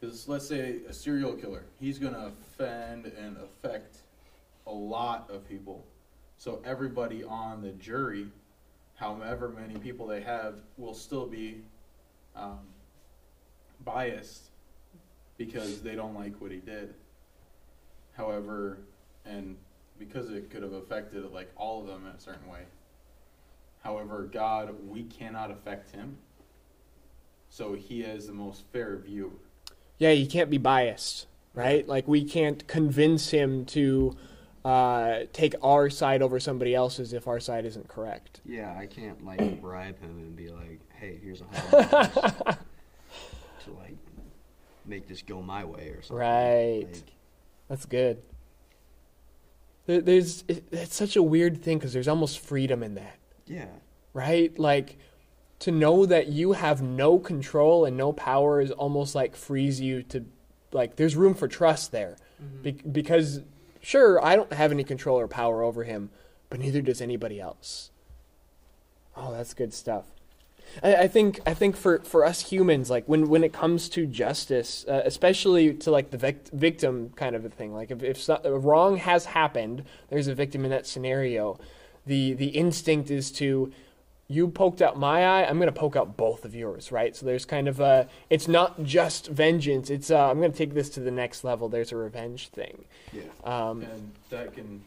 because 0.00 0.28
let's 0.28 0.48
say 0.48 0.80
a 0.88 0.92
serial 0.92 1.34
killer, 1.34 1.64
he's 1.78 1.98
gonna 1.98 2.32
offend 2.32 3.06
and 3.06 3.36
affect 3.36 3.98
a 4.66 4.72
lot 4.72 5.28
of 5.30 5.46
people. 5.48 5.84
So 6.38 6.60
everybody 6.64 7.22
on 7.22 7.60
the 7.62 7.72
jury 7.72 8.28
however 9.00 9.48
many 9.48 9.78
people 9.78 10.06
they 10.06 10.20
have 10.20 10.60
will 10.76 10.94
still 10.94 11.26
be 11.26 11.62
um, 12.36 12.58
biased 13.82 14.50
because 15.38 15.80
they 15.80 15.94
don't 15.94 16.14
like 16.14 16.38
what 16.38 16.50
he 16.50 16.58
did. 16.58 16.94
However, 18.12 18.78
and 19.24 19.56
because 19.98 20.30
it 20.30 20.50
could 20.50 20.62
have 20.62 20.74
affected 20.74 21.24
like 21.32 21.50
all 21.56 21.80
of 21.80 21.86
them 21.86 22.06
in 22.06 22.12
a 22.12 22.20
certain 22.20 22.46
way. 22.48 22.60
However, 23.82 24.28
God, 24.30 24.74
we 24.86 25.04
cannot 25.04 25.50
affect 25.50 25.94
him. 25.94 26.18
So 27.48 27.72
he 27.72 28.02
has 28.02 28.26
the 28.26 28.34
most 28.34 28.64
fair 28.70 28.98
view. 28.98 29.32
Yeah, 30.00 30.10
you 30.10 30.26
can't 30.26 30.48
be 30.50 30.58
biased, 30.58 31.26
right? 31.54 31.86
Like 31.86 32.08
we 32.08 32.24
can't 32.24 32.66
convince 32.66 33.30
him 33.30 33.66
to 33.66 34.16
uh, 34.64 35.20
take 35.32 35.54
our 35.62 35.90
side 35.90 36.22
over 36.22 36.40
somebody 36.40 36.74
else's 36.74 37.12
if 37.12 37.28
our 37.28 37.38
side 37.38 37.66
isn't 37.66 37.86
correct. 37.86 38.40
Yeah, 38.44 38.74
I 38.76 38.86
can't 38.86 39.24
like 39.24 39.60
bribe 39.62 40.00
him 40.00 40.18
and 40.18 40.34
be 40.34 40.48
like, 40.48 40.80
"Hey, 40.98 41.20
here's 41.22 41.42
a 41.42 41.44
hundred 41.44 41.90
dollars 41.90 42.32
to 43.64 43.70
like 43.78 43.96
make 44.86 45.06
this 45.06 45.20
go 45.22 45.42
my 45.42 45.64
way 45.66 45.88
or 45.90 46.02
something." 46.02 46.16
Right. 46.16 46.86
Like, 46.90 47.12
That's 47.68 47.84
good. 47.84 48.22
There, 49.84 50.00
there's 50.00 50.44
it, 50.48 50.64
it's 50.72 50.96
such 50.96 51.14
a 51.16 51.22
weird 51.22 51.62
thing 51.62 51.76
because 51.78 51.92
there's 51.92 52.08
almost 52.08 52.38
freedom 52.40 52.82
in 52.82 52.94
that. 52.94 53.18
yeah. 53.46 53.66
right? 54.14 54.58
Like 54.58 54.96
to 55.60 55.70
know 55.70 56.06
that 56.06 56.26
you 56.28 56.52
have 56.52 56.82
no 56.82 57.18
control 57.18 57.84
and 57.84 57.96
no 57.96 58.12
power 58.12 58.60
is 58.60 58.70
almost 58.72 59.14
like 59.14 59.36
frees 59.36 59.80
you 59.80 60.02
to 60.04 60.24
like 60.72 60.96
there's 60.96 61.16
room 61.16 61.34
for 61.34 61.48
trust 61.48 61.92
there 61.92 62.16
Mhm. 62.42 62.62
Be- 62.62 62.72
because 62.90 63.40
sure 63.82 64.24
I 64.24 64.36
don't 64.36 64.52
have 64.52 64.72
any 64.72 64.84
control 64.84 65.18
or 65.20 65.28
power 65.28 65.62
over 65.62 65.84
him, 65.84 66.10
but 66.48 66.58
neither 66.60 66.80
does 66.80 67.00
anybody 67.02 67.38
else. 67.40 67.90
Oh, 69.16 69.32
that's 69.32 69.52
good 69.54 69.74
stuff. 69.74 70.06
I, 70.82 70.94
I 70.96 71.08
think 71.08 71.40
I 71.46 71.52
think 71.54 71.76
for, 71.76 71.98
for 72.00 72.24
us 72.24 72.40
humans, 72.50 72.88
like 72.90 73.04
when, 73.06 73.28
when 73.28 73.42
it 73.44 73.52
comes 73.52 73.88
to 73.90 74.06
justice, 74.06 74.84
uh, 74.88 75.02
especially 75.04 75.74
to 75.74 75.90
like 75.90 76.10
the 76.10 76.16
vic- 76.18 76.48
victim 76.52 77.10
kind 77.16 77.34
of 77.36 77.44
a 77.44 77.50
thing, 77.50 77.74
like 77.74 77.90
if, 77.90 78.02
if 78.02 78.22
so- 78.22 78.40
wrong 78.44 78.96
has 78.96 79.24
happened, 79.26 79.84
there's 80.08 80.28
a 80.28 80.34
victim 80.34 80.64
in 80.64 80.70
that 80.70 80.86
scenario. 80.86 81.58
The 82.06 82.32
the 82.34 82.48
instinct 82.48 83.10
is 83.10 83.30
to 83.32 83.72
you 84.30 84.46
poked 84.46 84.80
out 84.80 84.96
my 84.96 85.24
eye, 85.24 85.44
I'm 85.44 85.56
going 85.56 85.66
to 85.66 85.78
poke 85.78 85.96
out 85.96 86.16
both 86.16 86.44
of 86.44 86.54
yours, 86.54 86.92
right? 86.92 87.16
So 87.16 87.26
there's 87.26 87.44
kind 87.44 87.66
of 87.66 87.80
a 87.80 88.06
it's 88.30 88.46
not 88.46 88.84
just 88.84 89.26
vengeance. 89.26 89.90
It's 89.90 90.08
uh, 90.08 90.30
I'm 90.30 90.38
going 90.38 90.52
to 90.52 90.56
take 90.56 90.72
this 90.72 90.88
to 90.90 91.00
the 91.00 91.10
next 91.10 91.42
level. 91.42 91.68
There's 91.68 91.90
a 91.90 91.96
revenge 91.96 92.48
thing. 92.50 92.84
Yeah. 93.12 93.22
Um, 93.42 93.82
And 93.82 94.12
that 94.30 94.54
can 94.54 94.82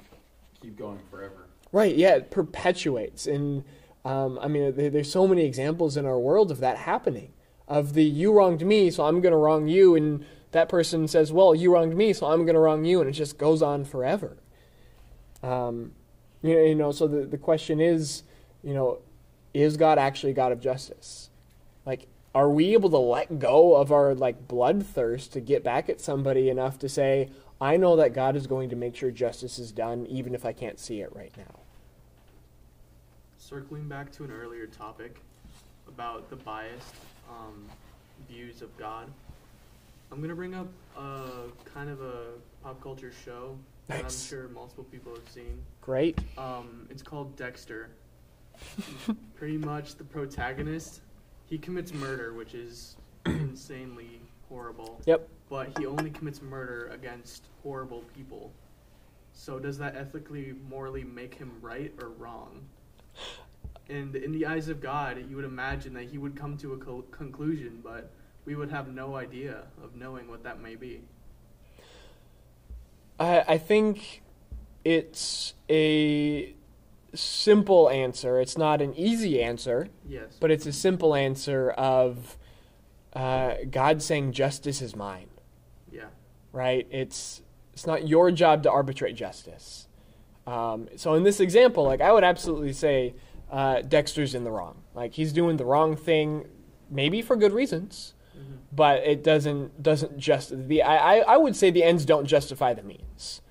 keep 0.62 0.78
going 0.78 1.00
forever. 1.12 1.48
Right. 1.74 1.94
Yeah, 1.94 2.16
it 2.16 2.32
perpetuates, 2.32 3.28
and 3.28 3.66
um, 4.06 4.40
I 4.42 4.48
mean, 4.48 4.74
there, 4.76 4.90
there's 4.90 5.12
so 5.12 5.28
many 5.28 5.44
examples 5.44 5.98
in 5.98 6.06
our 6.06 6.20
world 6.20 6.50
of 6.50 6.60
that 6.60 6.78
happening. 6.78 7.34
Of 7.68 7.94
the 7.94 8.04
you 8.04 8.32
wronged 8.32 8.66
me, 8.66 8.92
so 8.92 9.04
I'm 9.06 9.20
going 9.20 9.34
to 9.34 9.38
wrong 9.38 9.68
you, 9.68 9.96
and 9.96 10.26
that 10.52 10.70
person 10.70 11.06
says, 11.10 11.34
"Well, 11.34 11.54
you 11.54 11.74
wronged 11.74 11.98
me, 11.98 12.14
so 12.14 12.28
I'm 12.28 12.46
going 12.46 12.56
to 12.56 12.62
wrong 12.62 12.86
you," 12.86 13.02
and 13.02 13.10
it 13.10 13.14
just 13.14 13.38
goes 13.38 13.62
on 13.62 13.84
forever. 13.84 14.38
Um, 15.42 15.92
you 16.42 16.56
know, 16.56 16.62
you 16.62 16.76
know, 16.76 16.92
so 16.94 17.08
the 17.08 17.26
the 17.26 17.38
question 17.38 17.82
is, 17.82 18.24
you 18.64 18.74
know, 18.74 19.00
is 19.54 19.78
God 19.78 19.98
actually 19.98 20.34
God 20.34 20.52
of 20.52 20.60
justice? 20.60 21.30
Like, 21.86 22.08
are 22.36 22.50
we 22.50 22.74
able 22.74 22.90
to 22.90 22.98
let 22.98 23.40
go 23.40 23.76
of 23.76 23.92
our 23.92 24.16
like 24.16 24.48
bloodthirst 24.48 25.32
to 25.32 25.40
get 25.40 25.64
back 25.64 25.90
at 25.90 26.02
somebody 26.02 26.50
enough 26.50 26.80
to 26.80 26.90
say, 26.90 27.30
I 27.62 27.78
know 27.78 27.96
that 27.96 28.14
God 28.14 28.36
is 28.36 28.48
going 28.48 28.70
to 28.70 28.76
make 28.76 28.96
sure 28.96 29.12
justice 29.12 29.60
is 29.60 29.72
done, 29.72 30.06
even 30.08 30.34
if 30.34 30.46
I 30.46 30.54
can't 30.54 30.80
see 30.80 31.02
it 31.02 31.16
right 31.16 31.32
now. 31.38 31.60
Circling 33.38 33.88
back 33.88 34.12
to 34.14 34.24
an 34.24 34.32
earlier 34.32 34.66
topic 34.66 35.20
about 35.88 36.30
the 36.30 36.36
biased 36.36 36.96
um, 37.30 37.66
views 38.28 38.62
of 38.62 38.76
God, 38.78 39.08
I'm 40.12 40.22
gonna 40.22 40.36
bring 40.36 40.56
up 40.56 40.68
a 40.98 41.46
kind 41.66 41.90
of 41.90 42.02
a 42.02 42.24
pop 42.64 42.82
culture 42.82 43.12
show 43.26 43.58
that 43.88 44.06
I'm 44.06 44.12
sure 44.12 44.48
multiple 44.50 44.86
people 44.86 45.14
have 45.14 45.28
seen. 45.30 45.62
Great. 45.82 46.20
Um, 46.38 46.88
it's 46.90 47.02
called 47.02 47.36
Dexter. 47.36 47.90
Pretty 49.36 49.58
much 49.58 49.96
the 49.96 50.04
protagonist, 50.04 51.02
he 51.46 51.58
commits 51.58 51.94
murder, 51.94 52.34
which 52.34 52.54
is 52.54 52.98
insanely 53.26 54.22
horrible. 54.50 55.02
Yep. 55.06 55.28
But 55.50 55.78
he 55.78 55.86
only 55.86 56.10
commits 56.10 56.42
murder 56.42 56.90
against 56.94 57.48
horrible 57.62 58.04
people. 58.16 58.52
So 59.34 59.60
does 59.60 59.78
that 59.80 59.96
ethically, 59.96 60.54
morally 60.70 61.04
make 61.04 61.36
him 61.36 61.52
right 61.62 61.92
or 62.02 62.10
wrong? 62.10 62.62
And 63.90 64.16
in 64.16 64.32
the 64.32 64.46
eyes 64.46 64.70
of 64.70 64.82
God, 64.82 65.24
you 65.30 65.36
would 65.36 65.46
imagine 65.46 65.94
that 65.96 66.06
he 66.06 66.18
would 66.18 66.36
come 66.36 66.58
to 66.58 66.74
a 66.74 66.78
co- 66.78 67.04
conclusion, 67.12 67.82
but 67.84 68.12
we 68.46 68.56
would 68.56 68.72
have 68.72 68.88
no 68.88 69.16
idea 69.16 69.64
of 69.84 69.96
knowing 69.96 70.30
what 70.30 70.44
that 70.44 70.62
may 70.62 70.76
be. 70.76 71.02
I, 73.20 73.44
I 73.48 73.58
think 73.58 74.22
it's 74.86 75.54
a 75.70 76.54
simple 77.14 77.90
answer. 77.90 78.40
It's 78.40 78.58
not 78.58 78.82
an 78.82 78.94
easy 78.96 79.42
answer, 79.42 79.88
Yes. 80.08 80.38
but 80.40 80.52
it's 80.52 80.66
a 80.66 80.74
simple 80.74 81.14
answer 81.16 81.72
of 81.72 82.38
uh, 83.14 83.56
God 83.70 84.02
saying 84.02 84.32
justice 84.34 84.82
is 84.82 84.96
mine. 84.96 85.28
yeah. 85.92 86.06
Right? 86.52 86.88
It's 86.92 87.42
it's 87.74 87.88
not 87.88 88.08
your 88.08 88.30
job 88.32 88.64
to 88.64 88.72
arbitrate 88.72 89.16
justice. 89.16 89.88
Um, 90.46 90.88
so 90.96 91.14
in 91.16 91.24
this 91.24 91.40
example, 91.40 91.84
like 91.84 92.02
I 92.02 92.12
would 92.12 92.24
absolutely 92.24 92.74
say 92.74 93.16
uh, 93.52 93.82
Dexter's 93.82 94.36
in 94.36 94.44
the 94.44 94.52
wrong. 94.52 94.82
Like 94.94 95.14
he's 95.14 95.34
doing 95.34 95.58
the 95.58 95.66
wrong 95.66 95.96
thing, 95.96 96.46
maybe 96.90 97.22
for 97.22 97.36
good 97.36 97.54
reasons, 97.54 98.14
hmm 98.34 98.56
but 98.76 99.04
it 99.04 99.24
doesn't 99.24 99.84
doesn't 99.84 100.18
just 100.18 100.68
the 100.68 100.82
I, 100.82 101.18
I 101.18 101.18
I 101.34 101.38
would 101.38 101.56
say 101.56 101.70
the 101.70 101.84
ends 101.84 102.06
don't 102.06 102.26
justify 102.26 102.74
the 102.74 102.82
means, 102.84 103.42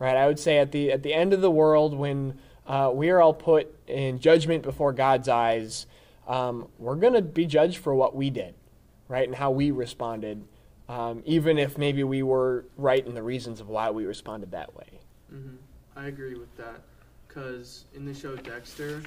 right? 0.00 0.16
I 0.16 0.26
would 0.26 0.38
say 0.40 0.58
at 0.58 0.72
the 0.72 0.90
at 0.92 1.02
the 1.04 1.14
end 1.14 1.32
of 1.32 1.40
the 1.40 1.50
world 1.50 1.94
when 1.96 2.36
uh, 2.66 2.90
we 2.92 3.10
are 3.10 3.20
all 3.20 3.34
put 3.34 3.74
in 3.86 4.18
judgment 4.18 4.62
before 4.62 4.92
God's 4.92 5.28
eyes, 5.28 5.86
um, 6.26 6.68
we're 6.78 6.96
gonna 6.96 7.22
be 7.22 7.46
judged 7.46 7.78
for 7.78 7.94
what 7.94 8.14
we 8.16 8.30
did, 8.30 8.54
right, 9.08 9.26
and 9.26 9.36
how 9.36 9.50
we 9.50 9.70
responded, 9.70 10.44
um, 10.88 11.22
even 11.24 11.58
if 11.58 11.78
maybe 11.78 12.02
we 12.04 12.22
were 12.22 12.64
right 12.76 13.06
in 13.06 13.14
the 13.14 13.22
reasons 13.22 13.60
of 13.60 13.68
why 13.68 13.90
we 13.90 14.04
responded 14.04 14.50
that 14.52 14.74
way. 14.76 15.00
hmm 15.30 15.56
I 15.96 16.08
agree 16.08 16.34
with 16.34 16.54
that. 16.56 16.82
Because 17.26 17.84
in 17.94 18.04
the 18.06 18.14
show 18.14 18.34
Dexter, 18.36 19.02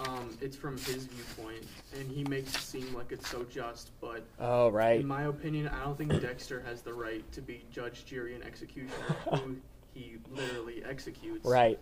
um, 0.00 0.36
it's 0.40 0.56
from 0.56 0.76
his 0.78 1.06
viewpoint, 1.06 1.64
and 1.98 2.10
he 2.10 2.24
makes 2.24 2.54
it 2.54 2.60
seem 2.60 2.92
like 2.94 3.12
it's 3.12 3.28
so 3.28 3.44
just. 3.44 3.90
But 4.00 4.24
Oh, 4.40 4.68
right. 4.68 5.00
in 5.00 5.06
my 5.06 5.24
opinion, 5.24 5.68
I 5.68 5.84
don't 5.84 5.96
think 5.96 6.20
Dexter 6.20 6.60
has 6.62 6.82
the 6.82 6.92
right 6.92 7.30
to 7.32 7.40
be 7.40 7.64
judge, 7.72 8.04
jury, 8.04 8.34
and 8.34 8.44
executioner, 8.44 8.92
who 9.30 9.56
he 9.94 10.16
literally 10.30 10.82
executes. 10.84 11.44
Right. 11.44 11.78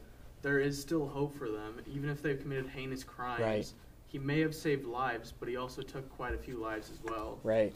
There 0.47 0.61
is 0.61 0.81
still 0.81 1.09
hope 1.09 1.37
for 1.37 1.49
them, 1.51 1.81
even 1.93 2.09
if 2.09 2.23
they've 2.23 2.41
committed 2.41 2.69
heinous 2.69 3.03
crimes. 3.03 3.41
Right. 3.41 3.73
He 4.07 4.21
may 4.21 4.39
have 4.43 4.55
saved 4.55 4.87
lives, 4.87 5.35
but 5.41 5.49
he 5.49 5.57
also 5.57 5.83
took 5.83 6.09
quite 6.15 6.35
a 6.35 6.39
few 6.39 6.57
lives 6.57 6.89
as 6.93 7.03
well. 7.03 7.41
Right. 7.43 7.75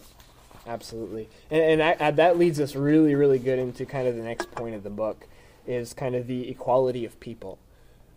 Absolutely. 0.68 1.28
And, 1.50 1.60
and 1.60 1.82
I, 1.82 1.96
I, 1.98 2.10
that 2.12 2.38
leads 2.38 2.60
us 2.60 2.76
really, 2.76 3.16
really 3.16 3.40
good 3.40 3.58
into 3.58 3.84
kind 3.84 4.06
of 4.06 4.14
the 4.14 4.22
next 4.22 4.52
point 4.52 4.76
of 4.76 4.84
the 4.84 4.90
book 4.90 5.26
is 5.66 5.92
kind 5.92 6.14
of 6.14 6.28
the 6.28 6.48
equality 6.48 7.04
of 7.04 7.18
people, 7.18 7.58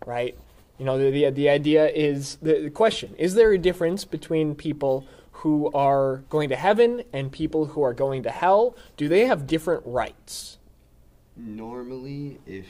right? 0.06 0.38
You 0.78 0.84
know, 0.84 0.98
the, 0.98 1.10
the, 1.10 1.30
the 1.30 1.48
idea 1.48 1.88
is 1.88 2.36
the, 2.36 2.60
the 2.60 2.70
question 2.70 3.12
is 3.18 3.34
there 3.34 3.50
a 3.50 3.58
difference 3.58 4.04
between 4.04 4.54
people 4.54 5.04
who 5.32 5.68
are 5.74 6.18
going 6.30 6.48
to 6.50 6.56
heaven 6.56 7.02
and 7.12 7.32
people 7.32 7.66
who 7.66 7.82
are 7.82 7.92
going 7.92 8.22
to 8.22 8.30
hell? 8.30 8.76
Do 8.96 9.08
they 9.08 9.26
have 9.26 9.48
different 9.48 9.82
rights? 9.84 10.58
Normally, 11.36 12.38
if 12.46 12.66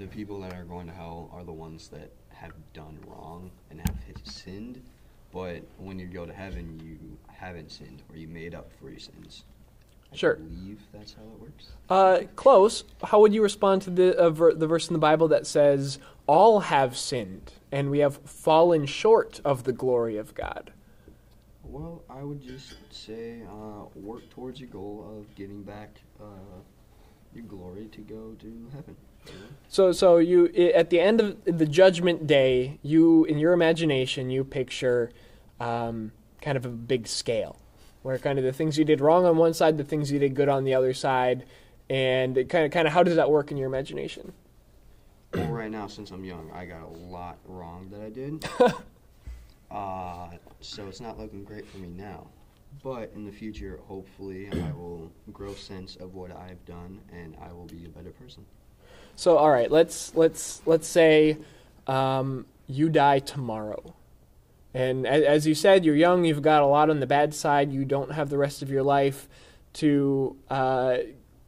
the 0.00 0.06
people 0.06 0.40
that 0.40 0.54
are 0.54 0.64
going 0.64 0.86
to 0.86 0.92
hell 0.94 1.28
are 1.30 1.44
the 1.44 1.52
ones 1.52 1.88
that 1.88 2.10
have 2.30 2.52
done 2.72 2.98
wrong 3.06 3.50
and 3.70 3.78
have 3.80 3.96
sinned, 4.24 4.80
but 5.30 5.60
when 5.76 5.98
you 5.98 6.06
go 6.06 6.24
to 6.24 6.32
heaven, 6.32 6.80
you 6.82 7.18
haven't 7.28 7.70
sinned 7.70 8.02
or 8.10 8.16
you 8.16 8.26
made 8.26 8.54
up 8.54 8.70
for 8.80 8.88
your 8.88 8.98
sins. 8.98 9.44
I 10.10 10.16
Sure. 10.16 10.36
believe 10.36 10.80
that's 10.90 11.12
how 11.12 11.22
it 11.22 11.40
works. 11.40 11.72
Uh, 11.90 12.20
close. 12.34 12.84
How 13.04 13.20
would 13.20 13.34
you 13.34 13.42
respond 13.42 13.82
to 13.82 13.90
the, 13.90 14.16
uh, 14.18 14.30
ver- 14.30 14.54
the 14.54 14.66
verse 14.66 14.88
in 14.88 14.94
the 14.94 14.98
Bible 14.98 15.28
that 15.28 15.46
says, 15.46 15.98
All 16.26 16.60
have 16.60 16.96
sinned, 16.96 17.52
and 17.70 17.90
we 17.90 17.98
have 17.98 18.16
fallen 18.24 18.86
short 18.86 19.40
of 19.44 19.64
the 19.64 19.72
glory 19.72 20.16
of 20.16 20.34
God? 20.34 20.72
Well, 21.62 22.02
I 22.08 22.22
would 22.24 22.40
just 22.40 22.74
say 22.90 23.42
uh, 23.42 23.84
work 23.94 24.28
towards 24.30 24.60
your 24.60 24.70
goal 24.70 25.14
of 25.18 25.32
getting 25.36 25.62
back 25.62 26.00
uh, 26.18 26.24
your 27.34 27.44
glory 27.44 27.86
to 27.92 28.00
go 28.00 28.34
to 28.40 28.68
heaven. 28.72 28.96
So, 29.68 29.92
so 29.92 30.18
you 30.18 30.46
at 30.74 30.90
the 30.90 30.98
end 30.98 31.20
of 31.20 31.44
the 31.44 31.66
judgment 31.66 32.26
day, 32.26 32.78
you 32.82 33.24
in 33.24 33.38
your 33.38 33.52
imagination 33.52 34.28
you 34.28 34.42
picture 34.42 35.10
um, 35.60 36.10
kind 36.42 36.56
of 36.56 36.66
a 36.66 36.68
big 36.68 37.06
scale, 37.06 37.56
where 38.02 38.18
kind 38.18 38.38
of 38.38 38.44
the 38.44 38.52
things 38.52 38.76
you 38.78 38.84
did 38.84 39.00
wrong 39.00 39.24
on 39.24 39.36
one 39.36 39.54
side, 39.54 39.78
the 39.78 39.84
things 39.84 40.10
you 40.10 40.18
did 40.18 40.34
good 40.34 40.48
on 40.48 40.64
the 40.64 40.74
other 40.74 40.92
side, 40.92 41.44
and 41.88 42.36
it 42.36 42.48
kind 42.48 42.64
of 42.64 42.72
kind 42.72 42.88
of 42.88 42.94
how 42.94 43.04
does 43.04 43.14
that 43.14 43.30
work 43.30 43.52
in 43.52 43.56
your 43.56 43.68
imagination? 43.68 44.32
well, 45.32 45.46
right 45.46 45.70
now, 45.70 45.86
since 45.86 46.10
I'm 46.10 46.24
young, 46.24 46.50
I 46.52 46.64
got 46.64 46.82
a 46.82 46.88
lot 46.88 47.38
wrong 47.44 47.88
that 47.90 48.00
I 48.00 48.10
did. 48.10 48.44
uh, 49.70 50.30
so 50.60 50.86
it's 50.88 51.00
not 51.00 51.18
looking 51.18 51.44
great 51.44 51.66
for 51.66 51.78
me 51.78 51.88
now. 51.88 52.26
But 52.82 53.12
in 53.14 53.24
the 53.24 53.32
future, 53.32 53.80
hopefully, 53.86 54.48
I 54.52 54.72
will 54.72 55.10
grow 55.32 55.54
sense 55.54 55.96
of 55.96 56.14
what 56.14 56.30
I've 56.30 56.64
done, 56.66 57.00
and 57.12 57.36
I 57.40 57.52
will 57.52 57.66
be 57.66 57.84
a 57.84 57.88
better 57.88 58.10
person. 58.10 58.44
So, 59.20 59.36
all 59.36 59.50
right, 59.50 59.70
let's 59.70 60.14
let's 60.14 60.62
let's 60.64 60.88
say 60.88 61.36
um, 61.86 62.46
you 62.66 62.88
die 62.88 63.18
tomorrow, 63.18 63.94
and 64.72 65.06
as, 65.06 65.22
as 65.24 65.46
you 65.46 65.54
said, 65.54 65.84
you're 65.84 65.94
young. 65.94 66.24
You've 66.24 66.40
got 66.40 66.62
a 66.62 66.66
lot 66.66 66.88
on 66.88 67.00
the 67.00 67.06
bad 67.06 67.34
side. 67.34 67.70
You 67.70 67.84
don't 67.84 68.12
have 68.12 68.30
the 68.30 68.38
rest 68.38 68.62
of 68.62 68.70
your 68.70 68.82
life 68.82 69.28
to 69.74 70.38
uh, 70.48 70.96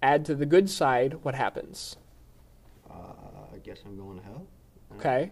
add 0.03 0.27
to 0.27 0.35
the 0.35 0.45
good 0.45 0.69
side. 0.69 1.15
What 1.23 1.35
happens? 1.35 1.97
Uh, 2.91 2.95
I 3.55 3.57
guess 3.65 3.79
I'm 3.87 3.97
going 3.97 4.19
to 4.19 4.25
hell. 4.27 4.47
Okay. 4.99 5.31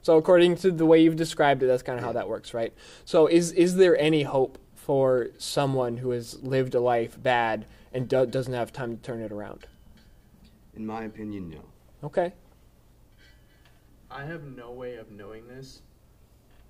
So 0.00 0.16
according 0.16 0.56
to 0.56 0.70
the 0.70 0.86
way 0.86 1.02
you've 1.02 1.16
described 1.16 1.62
it, 1.62 1.66
that's 1.66 1.82
kind 1.82 1.98
of 1.98 2.04
how 2.06 2.12
that 2.12 2.30
works, 2.30 2.54
right? 2.54 2.72
So 3.04 3.26
is 3.26 3.52
is 3.52 3.76
there 3.76 3.94
any 3.98 4.22
hope 4.22 4.56
for 4.74 5.28
someone 5.36 5.98
who 5.98 6.12
has 6.12 6.42
lived 6.42 6.74
a 6.74 6.80
life 6.80 7.22
bad 7.22 7.66
and 7.92 8.08
do- 8.08 8.24
doesn't 8.24 8.54
have 8.54 8.72
time 8.72 8.96
to 8.96 9.02
turn 9.02 9.20
it 9.20 9.30
around? 9.30 9.66
In 10.74 10.86
my 10.86 11.04
opinion, 11.04 11.50
no. 11.50 11.73
Okay. 12.04 12.34
I 14.10 14.24
have 14.24 14.44
no 14.44 14.70
way 14.72 14.96
of 14.96 15.10
knowing 15.10 15.48
this, 15.48 15.80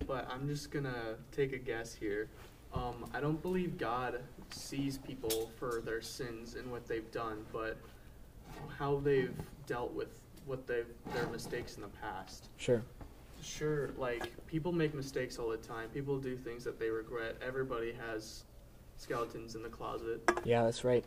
but 0.06 0.28
I'm 0.30 0.46
just 0.46 0.70
gonna 0.70 1.16
take 1.32 1.52
a 1.52 1.58
guess 1.58 1.92
here. 1.92 2.28
Um, 2.72 3.10
I 3.12 3.20
don't 3.20 3.42
believe 3.42 3.76
God 3.76 4.20
sees 4.50 4.98
people 4.98 5.50
for 5.58 5.82
their 5.84 6.00
sins 6.00 6.54
and 6.54 6.70
what 6.70 6.86
they've 6.86 7.10
done, 7.10 7.44
but 7.52 7.76
how 8.78 9.00
they've 9.00 9.34
dealt 9.66 9.92
with 9.92 10.20
what 10.46 10.68
they've 10.68 10.86
their 11.12 11.26
mistakes 11.26 11.74
in 11.74 11.82
the 11.82 11.88
past. 11.88 12.48
Sure. 12.56 12.82
Sure, 13.42 13.90
like 13.98 14.32
people 14.46 14.70
make 14.70 14.94
mistakes 14.94 15.38
all 15.38 15.48
the 15.48 15.56
time. 15.56 15.88
People 15.88 16.16
do 16.16 16.36
things 16.36 16.62
that 16.62 16.78
they 16.78 16.90
regret. 16.90 17.36
Everybody 17.44 17.92
has 18.08 18.44
skeletons 18.96 19.56
in 19.56 19.62
the 19.64 19.68
closet. 19.68 20.22
Yeah, 20.44 20.62
that's 20.62 20.84
right. 20.84 21.04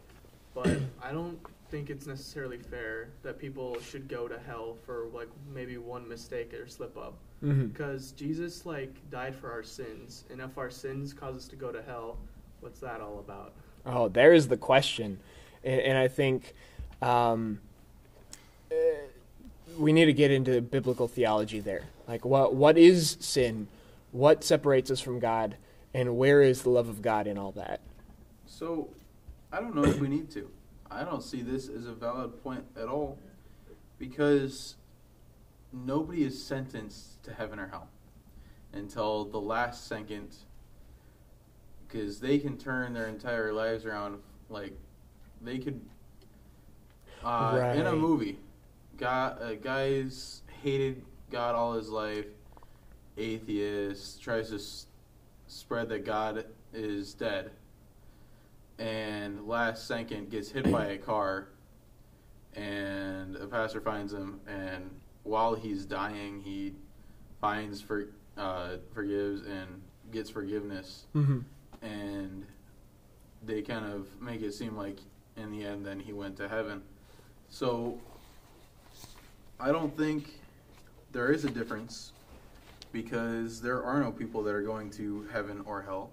But 0.54 0.78
I 1.02 1.14
don't 1.14 1.40
think 1.70 1.90
it's 1.90 2.08
necessarily 2.08 2.58
fair 2.58 3.10
that 3.24 3.38
people 3.38 3.80
should 3.82 4.08
go 4.08 4.28
to 4.28 4.40
hell 4.40 4.78
for 4.86 5.08
like 5.14 5.30
maybe 5.54 5.78
one 5.78 6.08
mistake 6.08 6.54
or 6.54 6.68
slip 6.68 6.98
up. 6.98 7.14
Because 7.40 8.12
Jesus 8.14 8.66
like 8.66 8.94
died 9.12 9.36
for 9.36 9.52
our 9.52 9.62
sins, 9.62 10.26
and 10.32 10.42
if 10.42 10.58
our 10.58 10.72
sins 10.72 11.14
cause 11.14 11.36
us 11.36 11.48
to 11.50 11.56
go 11.56 11.72
to 11.72 11.84
hell, 11.84 12.18
what's 12.62 12.80
that 12.80 13.00
all 13.00 13.20
about? 13.20 13.54
Oh, 13.86 14.10
there 14.10 14.34
is 14.34 14.48
the 14.48 14.58
question, 14.58 15.20
and, 15.64 15.80
and 15.82 15.98
I 16.00 16.08
think 16.08 16.56
um, 17.02 17.60
uh, 18.72 18.76
we 19.78 19.94
need 19.94 20.06
to 20.06 20.14
get 20.14 20.32
into 20.32 20.60
biblical 20.62 21.08
theology 21.08 21.60
there. 21.60 21.84
Like, 22.08 22.26
what 22.26 22.56
what 22.56 22.76
is 22.76 23.18
sin? 23.20 23.68
What 24.12 24.44
separates 24.44 24.90
us 24.90 25.00
from 25.00 25.20
God? 25.20 25.58
And 25.94 26.18
where 26.18 26.42
is 26.42 26.64
the 26.64 26.70
love 26.70 26.90
of 26.90 27.02
God 27.02 27.28
in 27.28 27.38
all 27.38 27.52
that? 27.52 27.82
So, 28.46 28.90
I 29.52 29.60
don't 29.60 29.76
know 29.76 29.84
if 29.84 30.00
we 30.00 30.08
need 30.08 30.30
to. 30.32 30.50
I 30.90 31.04
don't 31.04 31.24
see 31.24 31.42
this 31.42 31.68
as 31.70 31.86
a 31.86 31.94
valid 31.94 32.42
point 32.44 32.64
at 32.80 32.88
all 32.88 33.18
because 34.00 34.76
nobody 35.74 36.24
is 36.24 36.42
sentenced 36.44 37.22
to 37.24 37.34
heaven 37.34 37.60
or 37.60 37.68
hell 37.68 37.90
until 38.74 39.26
the 39.26 39.40
last 39.40 39.88
second 39.88 40.36
because 41.88 42.20
they 42.20 42.38
can 42.38 42.58
turn 42.58 42.94
their 42.94 43.08
entire 43.08 43.52
lives 43.54 43.86
around 43.86 44.20
like 44.50 44.74
they 45.42 45.58
could 45.58 45.82
uh, 47.24 47.74
in 47.74 47.88
a 47.88 47.96
movie 47.96 48.40
guy, 48.98 49.28
uh, 49.42 49.54
guys 49.56 50.42
hated 50.62 51.04
god 51.32 51.56
all 51.56 51.74
his 51.74 51.90
life 51.90 52.26
atheist 53.18 54.22
tries 54.22 54.50
to 54.50 54.56
s- 54.56 54.86
spread 55.48 55.90
that 55.90 56.06
god 56.06 56.46
is 56.74 57.14
dead 57.14 57.52
and 58.80 59.48
last 59.48 59.88
second 59.88 60.30
gets 60.30 60.52
hit 60.52 60.72
by 60.72 60.86
a 60.88 60.98
car 60.98 61.48
and 62.54 63.36
a 63.36 63.48
pastor 63.48 63.82
finds 63.82 64.14
him 64.14 64.40
and 64.48 64.90
while 65.24 65.56
he's 65.56 65.86
dying 65.86 66.42
he 66.42 66.74
finds 67.42 67.82
for 67.82 68.10
uh, 68.38 68.78
forgives 68.94 69.42
and 69.42 69.82
gets 70.12 70.30
forgiveness. 70.30 71.06
Mm-hmm. 71.16 71.40
and 71.86 72.46
they 73.44 73.62
kind 73.62 73.86
of 73.86 74.08
make 74.22 74.42
it 74.42 74.54
seem 74.54 74.76
like 74.76 75.00
in 75.36 75.52
the 75.52 75.64
end 75.64 75.86
then 75.86 76.00
he 76.00 76.14
went 76.14 76.36
to 76.38 76.48
heaven. 76.48 76.82
So 77.50 78.00
i 79.60 79.72
don't 79.72 79.96
think 79.98 80.40
there 81.12 81.32
is 81.32 81.46
a 81.46 81.50
difference 81.50 82.12
because 82.92 83.62
there 83.62 83.84
are 83.84 84.00
no 84.00 84.12
people 84.12 84.44
that 84.44 84.54
are 84.54 84.62
going 84.62 84.90
to 84.92 85.28
heaven 85.32 85.62
or 85.66 85.82
hell 85.82 86.12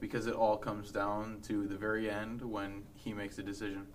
because 0.00 0.26
it 0.26 0.34
all 0.34 0.56
comes 0.56 0.90
down 0.90 1.40
to 1.42 1.66
the 1.66 1.76
very 1.76 2.10
end 2.10 2.42
when 2.42 2.82
he 2.94 3.12
makes 3.12 3.38
a 3.38 3.42
decision 3.42 3.86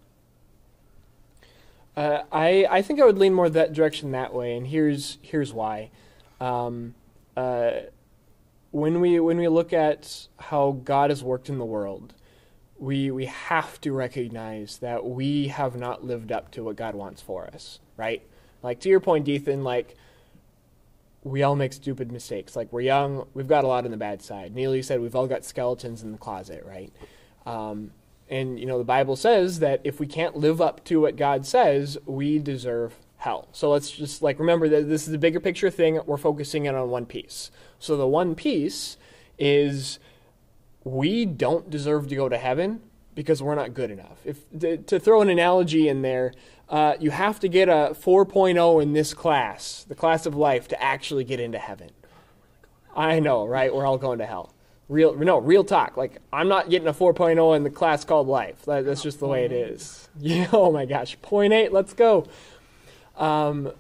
Uh, 1.96 2.24
I 2.32 2.66
I 2.70 2.82
think 2.82 3.00
I 3.00 3.06
would 3.06 3.18
lean 3.20 3.34
more 3.34 3.50
that 3.50 3.74
direction 3.74 4.12
that 4.12 4.34
way, 4.34 4.58
and 4.58 4.68
here's 4.68 5.20
here's 5.22 5.54
why. 5.54 5.92
Um, 6.40 6.96
uh, 7.38 7.72
when 8.72 9.00
we 9.00 9.20
when 9.20 9.38
we 9.38 9.48
look 9.48 9.74
at 9.74 10.28
how 10.40 10.72
God 10.84 11.12
has 11.12 11.24
worked 11.24 11.50
in 11.50 11.60
the 11.60 11.66
world, 11.66 12.16
we 12.80 13.12
we 13.12 13.26
have 13.28 13.80
to 13.82 13.92
recognize 13.94 14.80
that 14.80 15.06
we 15.06 15.50
have 15.50 15.76
not 15.76 16.04
lived 16.04 16.32
up 16.32 16.52
to 16.52 16.64
what 16.64 16.76
God 16.76 16.96
wants 16.96 17.22
for 17.22 17.46
us, 17.46 17.80
right? 17.96 18.24
Like 18.64 18.80
to 18.82 18.90
your 18.90 19.00
point, 19.00 19.28
Ethan, 19.28 19.64
like 19.64 19.96
we 21.24 21.44
all 21.44 21.56
make 21.56 21.74
stupid 21.74 22.12
mistakes. 22.12 22.56
Like 22.56 22.72
we're 22.72 22.82
young, 22.82 23.28
we've 23.34 23.48
got 23.48 23.64
a 23.64 23.68
lot 23.68 23.86
on 23.86 23.92
the 23.92 23.98
bad 23.98 24.22
side. 24.22 24.54
Neely 24.54 24.82
said 24.82 25.02
we've 25.02 25.16
all 25.16 25.28
got 25.28 25.46
skeletons 25.46 26.04
in 26.04 26.12
the 26.12 26.18
closet, 26.18 26.64
right? 26.66 26.92
Um, 27.46 27.92
and 28.30 28.60
you 28.60 28.66
know 28.66 28.78
the 28.78 28.84
Bible 28.84 29.16
says 29.16 29.60
that 29.60 29.82
if 29.84 30.00
we 30.00 30.08
can't 30.08 30.36
live 30.36 30.62
up 30.62 30.84
to 30.86 31.02
what 31.02 31.16
God 31.16 31.46
says, 31.46 31.98
we 32.06 32.40
deserve 32.40 32.96
hell. 33.18 33.48
So 33.52 33.70
let's 33.70 33.90
just 33.92 34.22
like 34.22 34.40
remember 34.40 34.68
that 34.70 34.90
this 34.90 35.08
is 35.08 35.14
a 35.14 35.18
bigger 35.18 35.40
picture 35.40 35.70
thing. 35.70 36.00
We're 36.06 36.18
focusing 36.18 36.66
in 36.66 36.76
on 36.76 36.90
one 36.90 37.06
piece. 37.06 37.52
So 37.80 37.96
the 37.96 38.08
one 38.08 38.36
piece 38.36 38.98
is 39.40 40.00
we 40.84 41.26
don't 41.26 41.70
deserve 41.70 42.08
to 42.10 42.16
go 42.16 42.28
to 42.28 42.38
heaven 42.38 42.82
because 43.16 43.42
we're 43.42 43.56
not 43.56 43.74
good 43.74 43.92
enough. 43.92 44.20
If 44.26 44.50
to, 44.60 44.78
to 44.78 45.00
throw 45.00 45.22
an 45.22 45.30
analogy 45.30 45.88
in 45.88 46.02
there, 46.02 46.34
uh, 46.70 46.96
you 47.00 47.12
have 47.12 47.40
to 47.42 47.48
get 47.48 47.70
a 47.70 47.96
4.0 48.00 48.82
in 48.82 48.94
this 48.94 49.14
class, 49.14 49.86
the 49.88 49.96
class 49.96 50.26
of 50.26 50.36
life, 50.36 50.68
to 50.70 50.82
actually 50.82 51.24
get 51.24 51.40
into 51.40 51.60
heaven. 51.60 51.92
I 52.96 53.20
know, 53.20 53.46
right? 53.46 53.74
We're 53.74 53.86
all 53.86 53.98
going 53.98 54.20
to 54.20 54.26
hell. 54.26 54.54
Real, 54.90 55.16
no, 55.16 55.40
real 55.40 55.64
talk. 55.64 55.98
Like 55.98 56.20
I'm 56.32 56.48
not 56.48 56.70
getting 56.70 56.88
a 56.88 56.94
4.0 56.94 57.56
in 57.56 57.64
the 57.64 57.70
class 57.70 58.04
called 58.04 58.28
life. 58.28 58.64
That, 58.66 58.86
that's 58.86 59.02
just 59.02 59.20
the 59.20 59.28
way 59.28 59.46
it 59.46 59.52
is. 59.52 60.10
Yeah. 60.20 60.48
Oh 60.54 60.72
my 60.72 60.86
gosh. 60.86 61.18
0.8. 61.20 61.72
Let's 61.72 61.94
go. 61.94 62.28
Um, 63.18 63.72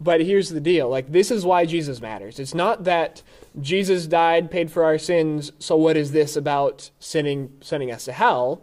but 0.00 0.20
here's 0.20 0.48
the 0.48 0.60
deal 0.60 0.88
like, 0.88 1.10
this 1.10 1.30
is 1.30 1.44
why 1.44 1.66
Jesus 1.66 2.00
matters. 2.00 2.38
It's 2.38 2.54
not 2.54 2.84
that 2.84 3.22
Jesus 3.60 4.06
died, 4.06 4.50
paid 4.50 4.70
for 4.70 4.84
our 4.84 4.98
sins, 4.98 5.52
so 5.58 5.76
what 5.76 5.96
is 5.96 6.12
this 6.12 6.36
about 6.36 6.90
sinning, 7.00 7.52
sending 7.60 7.90
us 7.90 8.04
to 8.04 8.12
hell? 8.12 8.62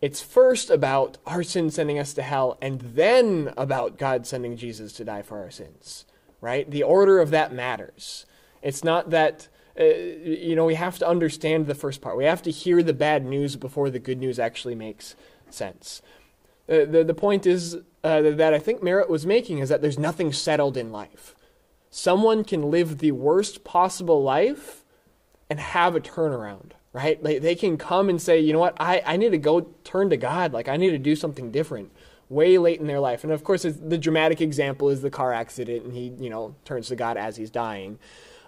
It's 0.00 0.22
first 0.22 0.70
about 0.70 1.18
our 1.26 1.42
sin 1.42 1.70
sending 1.70 1.98
us 1.98 2.14
to 2.14 2.22
hell, 2.22 2.56
and 2.62 2.80
then 2.80 3.52
about 3.56 3.98
God 3.98 4.26
sending 4.26 4.56
Jesus 4.56 4.92
to 4.94 5.04
die 5.04 5.22
for 5.22 5.38
our 5.38 5.50
sins, 5.50 6.06
right? 6.40 6.70
The 6.70 6.82
order 6.82 7.20
of 7.20 7.30
that 7.30 7.52
matters. 7.52 8.24
It's 8.62 8.82
not 8.82 9.10
that, 9.10 9.48
uh, 9.78 9.84
you 9.84 10.56
know, 10.56 10.64
we 10.64 10.74
have 10.74 10.98
to 10.98 11.08
understand 11.08 11.66
the 11.66 11.74
first 11.74 12.00
part. 12.00 12.16
We 12.16 12.24
have 12.24 12.42
to 12.42 12.50
hear 12.50 12.82
the 12.82 12.94
bad 12.94 13.24
news 13.24 13.56
before 13.56 13.90
the 13.90 13.98
good 13.98 14.18
news 14.18 14.38
actually 14.38 14.74
makes 14.74 15.16
sense. 15.50 16.00
Uh, 16.68 16.84
the, 16.84 17.04
the 17.04 17.14
point 17.14 17.46
is 17.46 17.76
uh, 18.02 18.22
that 18.22 18.54
I 18.54 18.58
think 18.58 18.82
Merritt 18.82 19.10
was 19.10 19.26
making 19.26 19.58
is 19.58 19.68
that 19.68 19.82
there's 19.82 19.98
nothing 19.98 20.32
settled 20.32 20.76
in 20.76 20.92
life. 20.92 21.34
Someone 21.90 22.44
can 22.44 22.70
live 22.70 22.98
the 22.98 23.12
worst 23.12 23.64
possible 23.64 24.22
life 24.22 24.84
and 25.50 25.58
have 25.58 25.96
a 25.96 26.00
turnaround, 26.00 26.72
right? 26.92 27.22
They, 27.22 27.38
they 27.38 27.54
can 27.54 27.76
come 27.76 28.08
and 28.08 28.20
say, 28.20 28.40
you 28.40 28.52
know 28.52 28.58
what, 28.58 28.76
I, 28.80 29.02
I 29.04 29.16
need 29.16 29.30
to 29.30 29.38
go 29.38 29.62
turn 29.84 30.10
to 30.10 30.16
God. 30.16 30.52
Like, 30.52 30.68
I 30.68 30.76
need 30.76 30.90
to 30.90 30.98
do 30.98 31.14
something 31.14 31.50
different 31.50 31.92
way 32.28 32.58
late 32.58 32.80
in 32.80 32.86
their 32.86 33.00
life. 33.00 33.24
And 33.24 33.32
of 33.32 33.44
course, 33.44 33.62
the 33.62 33.98
dramatic 33.98 34.40
example 34.40 34.88
is 34.88 35.02
the 35.02 35.10
car 35.10 35.32
accident, 35.32 35.84
and 35.84 35.92
he, 35.92 36.12
you 36.18 36.30
know, 36.30 36.54
turns 36.64 36.88
to 36.88 36.96
God 36.96 37.16
as 37.16 37.36
he's 37.36 37.50
dying. 37.50 37.98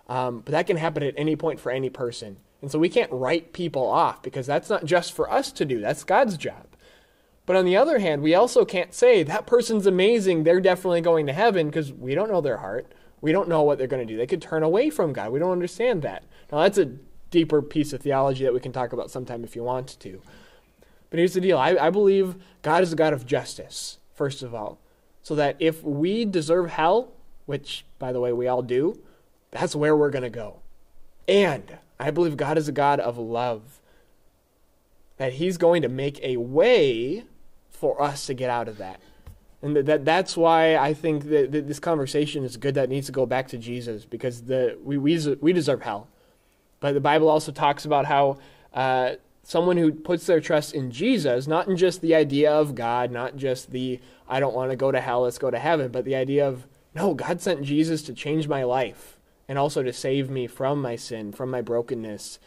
Um, 0.09 0.41
but 0.41 0.53
that 0.53 0.67
can 0.67 0.77
happen 0.77 1.03
at 1.03 1.15
any 1.17 1.37
point 1.37 1.61
for 1.61 1.71
any 1.71 1.91
person. 1.91 2.37
And 2.61 2.71
so 2.71 2.79
we 2.79 2.89
can't 2.89 3.11
write 3.11 3.53
people 3.53 3.89
off 3.89 4.23
because 4.23 4.47
that's 4.47 4.71
not 4.71 4.85
just 4.85 5.13
for 5.13 5.31
us 5.31 5.51
to 5.53 5.65
do, 5.65 5.81
that's 5.81 6.05
God's 6.05 6.37
job. 6.37 6.67
But 7.45 7.57
on 7.57 7.65
the 7.65 7.77
other 7.77 7.99
hand, 7.99 8.23
we 8.23 8.37
also 8.37 8.65
can't 8.65 8.95
say 8.95 9.25
that 9.25 9.47
person's 9.47 9.87
amazing, 9.87 10.45
they're 10.45 10.61
definitely 10.61 11.01
going 11.01 11.27
to 11.27 11.33
heaven 11.33 11.67
because 11.67 11.93
we 11.93 12.15
don't 12.15 12.31
know 12.31 12.41
their 12.41 12.59
heart. 12.59 12.93
We 13.21 13.33
don't 13.33 13.49
know 13.49 13.63
what 13.63 13.79
they're 13.79 13.89
going 13.89 14.07
to 14.07 14.13
do. 14.13 14.17
They 14.17 14.27
could 14.27 14.43
turn 14.43 14.63
away 14.63 14.91
from 14.91 15.13
God. 15.13 15.33
We 15.33 15.41
don't 15.41 15.51
understand 15.51 16.03
that. 16.03 16.25
Now, 16.51 16.61
that's 16.61 16.79
a 16.79 16.93
deeper 17.33 17.61
piece 17.61 17.93
of 17.93 18.01
theology 18.01 18.45
that 18.45 18.55
we 18.55 18.61
can 18.61 18.71
talk 18.71 18.93
about 18.93 19.11
sometime 19.11 19.43
if 19.43 19.57
you 19.57 19.65
want 19.65 19.99
to. 19.99 20.23
But 21.11 21.19
here's 21.19 21.35
the 21.35 21.41
deal 21.41 21.59
I, 21.59 21.77
I 21.77 21.91
believe 21.91 22.37
God 22.63 22.85
is 22.85 22.93
a 22.93 22.97
God 22.97 23.13
of 23.13 23.27
justice, 23.27 23.99
first 24.15 24.45
of 24.45 24.55
all. 24.55 24.79
So 25.25 25.35
that 25.35 25.57
if 25.59 25.83
we 25.83 26.25
deserve 26.25 26.71
hell, 26.71 27.13
which, 27.47 27.85
by 27.99 28.13
the 28.13 28.21
way, 28.21 28.33
we 28.33 28.47
all 28.47 28.63
do, 28.63 29.01
that's 29.51 29.75
where 29.75 29.97
we're 29.97 30.11
going 30.11 30.23
to 30.23 30.31
go. 30.31 30.61
And 31.29 31.79
I 31.99 32.11
believe 32.11 32.37
God 32.37 32.59
is 32.59 32.69
a 32.69 32.73
God 32.73 33.01
of 33.01 33.19
love. 33.19 33.81
That 35.17 35.35
He's 35.35 35.59
going 35.59 35.83
to 35.83 35.89
make 35.89 36.23
a 36.23 36.37
way 36.39 37.25
for 37.71 38.01
us 38.03 38.27
to 38.27 38.35
get 38.35 38.51
out 38.51 38.69
of 38.69 38.79
that. 38.79 39.01
And 39.61 39.77
that 39.77 40.05
that's 40.05 40.37
why 40.37 40.77
I 40.77 40.93
think 40.93 41.25
that, 41.25 41.53
this 41.53 41.79
conversation 41.79 42.43
is 42.43 42.57
good 42.57 42.75
that 42.75 42.89
needs 42.89 43.07
to 43.07 43.13
go 43.13 43.27
back 43.27 43.47
to 43.49 43.59
Jesus 43.59 44.05
because 44.05 44.43
the 44.43 44.77
we 44.83 44.99
we, 44.99 45.37
we 45.41 45.53
deserve 45.53 45.83
hell. 45.83 46.09
But 46.83 46.95
the 46.95 47.01
Bible 47.01 47.29
also 47.29 47.53
talks 47.53 47.85
about 47.85 48.07
how 48.07 48.39
uh, 48.75 49.13
someone 49.45 49.77
who 49.77 49.93
puts 49.93 50.27
their 50.27 50.41
trust 50.41 50.75
in 50.75 50.91
Jesus, 50.91 51.47
not 51.47 51.69
in 51.69 51.77
just 51.77 52.01
the 52.01 52.13
idea 52.13 52.53
of 52.53 52.75
God, 52.75 53.13
not 53.13 53.37
just 53.37 53.71
the 53.71 54.01
I 54.29 54.41
don't 54.41 54.55
want 54.55 54.73
to 54.73 54.77
go 54.77 54.91
to 54.91 55.01
hell, 55.01 55.23
let's 55.23 55.39
go 55.39 55.49
to 55.49 55.61
heaven, 55.61 55.93
but 55.93 56.05
the 56.05 56.17
idea 56.17 56.47
of 56.47 56.67
no, 56.93 57.15
God 57.15 57.41
sent 57.41 57.63
Jesus 57.63 58.03
to 58.03 58.13
change 58.13 58.49
my 58.49 58.65
life 58.65 59.17
and 59.49 59.59
also 59.59 59.85
to 59.85 59.93
save 59.93 60.29
me 60.29 60.49
from 60.49 60.83
my 60.83 60.97
sin, 60.97 61.31
from 61.31 61.51
my 61.51 61.61
brokenness. 61.61 62.41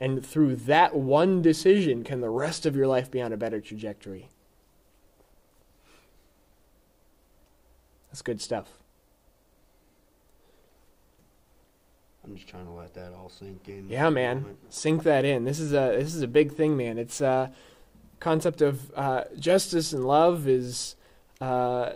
And 0.00 0.24
through 0.24 0.56
that 0.56 0.96
one 0.96 1.42
decision, 1.42 2.04
can 2.04 2.22
the 2.22 2.30
rest 2.30 2.64
of 2.64 2.74
your 2.74 2.86
life 2.86 3.10
be 3.10 3.20
on 3.20 3.34
a 3.34 3.36
better 3.36 3.60
trajectory? 3.60 4.30
That's 8.08 8.22
good 8.22 8.40
stuff. 8.40 8.83
I'm 12.24 12.36
just 12.36 12.48
trying 12.48 12.66
to 12.66 12.72
let 12.72 12.94
that 12.94 13.12
all 13.12 13.28
sink 13.28 13.68
in. 13.68 13.88
Yeah, 13.88 14.08
man, 14.10 14.56
sink 14.70 15.02
that 15.02 15.24
in. 15.24 15.44
This 15.44 15.60
is 15.60 15.72
a 15.72 15.96
this 15.98 16.14
is 16.14 16.22
a 16.22 16.28
big 16.28 16.52
thing, 16.52 16.76
man. 16.76 16.98
It's 16.98 17.20
a 17.20 17.26
uh, 17.26 17.48
concept 18.20 18.62
of 18.62 18.92
uh, 18.96 19.24
justice 19.38 19.92
and 19.92 20.06
love 20.06 20.48
is. 20.48 20.96
Uh, 21.40 21.92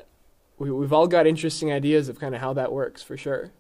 we, 0.59 0.71
we've 0.71 0.93
all 0.93 1.07
got 1.07 1.27
interesting 1.27 1.73
ideas 1.73 2.09
of 2.09 2.19
kind 2.19 2.35
of 2.35 2.41
how 2.41 2.53
that 2.55 2.73
works 2.73 3.03
for 3.03 3.17
sure. 3.17 3.53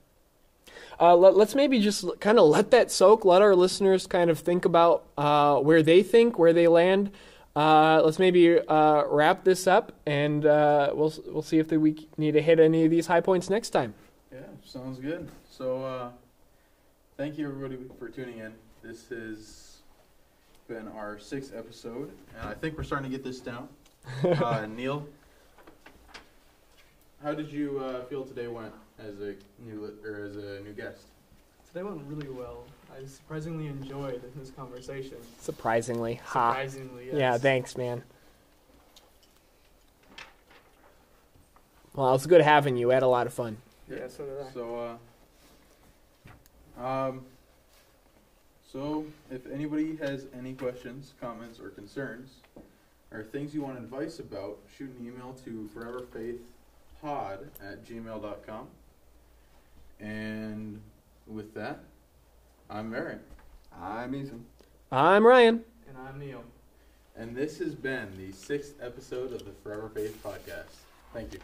Uh, 1.00 1.14
let, 1.14 1.34
us 1.36 1.54
maybe 1.54 1.78
just 1.78 2.04
kind 2.18 2.38
of 2.38 2.48
let 2.48 2.72
that 2.72 2.90
soak. 2.90 3.24
Let 3.24 3.40
our 3.40 3.54
listeners 3.54 4.06
kind 4.06 4.30
of 4.30 4.38
think 4.38 4.64
about 4.64 5.04
uh, 5.16 5.58
where 5.58 5.82
they 5.82 6.02
think, 6.02 6.38
where 6.38 6.52
they 6.52 6.66
land. 6.66 7.12
Uh, 7.54 8.02
let's 8.04 8.18
maybe 8.18 8.58
uh, 8.58 9.04
wrap 9.06 9.44
this 9.44 9.66
up, 9.66 9.92
and 10.06 10.44
uh, 10.44 10.90
we'll 10.92 11.12
we'll 11.26 11.42
see 11.42 11.58
if 11.58 11.70
we 11.70 12.08
need 12.16 12.32
to 12.32 12.42
hit 12.42 12.60
any 12.60 12.84
of 12.84 12.90
these 12.90 13.06
high 13.06 13.20
points 13.20 13.48
next 13.48 13.70
time. 13.70 13.94
Yeah, 14.32 14.40
sounds 14.64 14.98
good. 14.98 15.28
So, 15.48 15.84
uh, 15.84 16.10
thank 17.18 17.36
you 17.36 17.48
everybody 17.48 17.76
for 17.98 18.08
tuning 18.08 18.38
in. 18.38 18.54
This 18.80 19.08
has 19.08 19.78
been 20.68 20.86
our 20.96 21.18
sixth 21.18 21.52
episode, 21.54 22.12
and 22.38 22.48
I 22.48 22.54
think 22.54 22.78
we're 22.78 22.84
starting 22.84 23.10
to 23.10 23.16
get 23.16 23.24
this 23.24 23.40
down. 23.40 23.68
Uh, 24.24 24.66
Neil, 24.66 25.06
how 27.22 27.34
did 27.34 27.52
you 27.52 27.78
uh, 27.78 28.04
feel 28.04 28.24
today 28.24 28.46
went 28.46 28.72
as 28.98 29.20
a 29.20 29.34
new 29.66 29.92
or 30.02 30.24
as 30.24 30.36
a 30.36 30.60
new 30.60 30.72
guest? 30.72 31.02
Today 31.66 31.82
went 31.82 32.00
really 32.06 32.28
well. 32.28 32.64
I 32.90 33.04
surprisingly 33.04 33.66
enjoyed 33.66 34.22
this 34.34 34.50
conversation. 34.50 35.18
Surprisingly, 35.40 36.20
ha. 36.24 36.52
Surprisingly, 36.52 37.06
yes. 37.06 37.16
Yeah, 37.16 37.36
thanks, 37.36 37.76
man. 37.76 38.02
Well, 41.94 42.14
it's 42.14 42.24
good 42.26 42.40
having 42.40 42.76
you. 42.78 42.88
We 42.88 42.94
had 42.94 43.02
a 43.02 43.08
lot 43.08 43.26
of 43.26 43.34
fun. 43.34 43.58
Yeah, 43.90 44.08
so 44.08 44.24
did 44.24 44.40
I. 44.40 44.52
So, 44.52 44.76
uh, 44.80 44.96
um, 46.80 47.24
so 48.70 49.06
if 49.30 49.46
anybody 49.50 49.96
has 49.96 50.26
any 50.36 50.52
questions, 50.52 51.14
comments, 51.20 51.58
or 51.58 51.70
concerns, 51.70 52.30
or 53.10 53.22
things 53.22 53.54
you 53.54 53.62
want 53.62 53.78
advice 53.78 54.18
about, 54.18 54.58
shoot 54.76 54.90
an 54.98 55.06
email 55.06 55.34
to 55.44 55.68
foreverfaithpod 55.74 57.46
at 57.62 57.84
gmail.com. 57.86 58.68
And 60.00 60.80
with 61.26 61.54
that, 61.54 61.80
I'm 62.70 62.90
Merritt. 62.90 63.20
I'm 63.80 64.14
Ethan. 64.14 64.44
I'm 64.92 65.26
Ryan. 65.26 65.64
And 65.88 65.96
I'm 66.06 66.18
Neil. 66.18 66.44
And 67.16 67.34
this 67.34 67.58
has 67.58 67.74
been 67.74 68.08
the 68.16 68.32
sixth 68.32 68.74
episode 68.80 69.32
of 69.32 69.44
the 69.44 69.52
Forever 69.62 69.90
Faith 69.94 70.20
podcast. 70.22 70.76
Thank 71.12 71.32
you. 71.32 71.40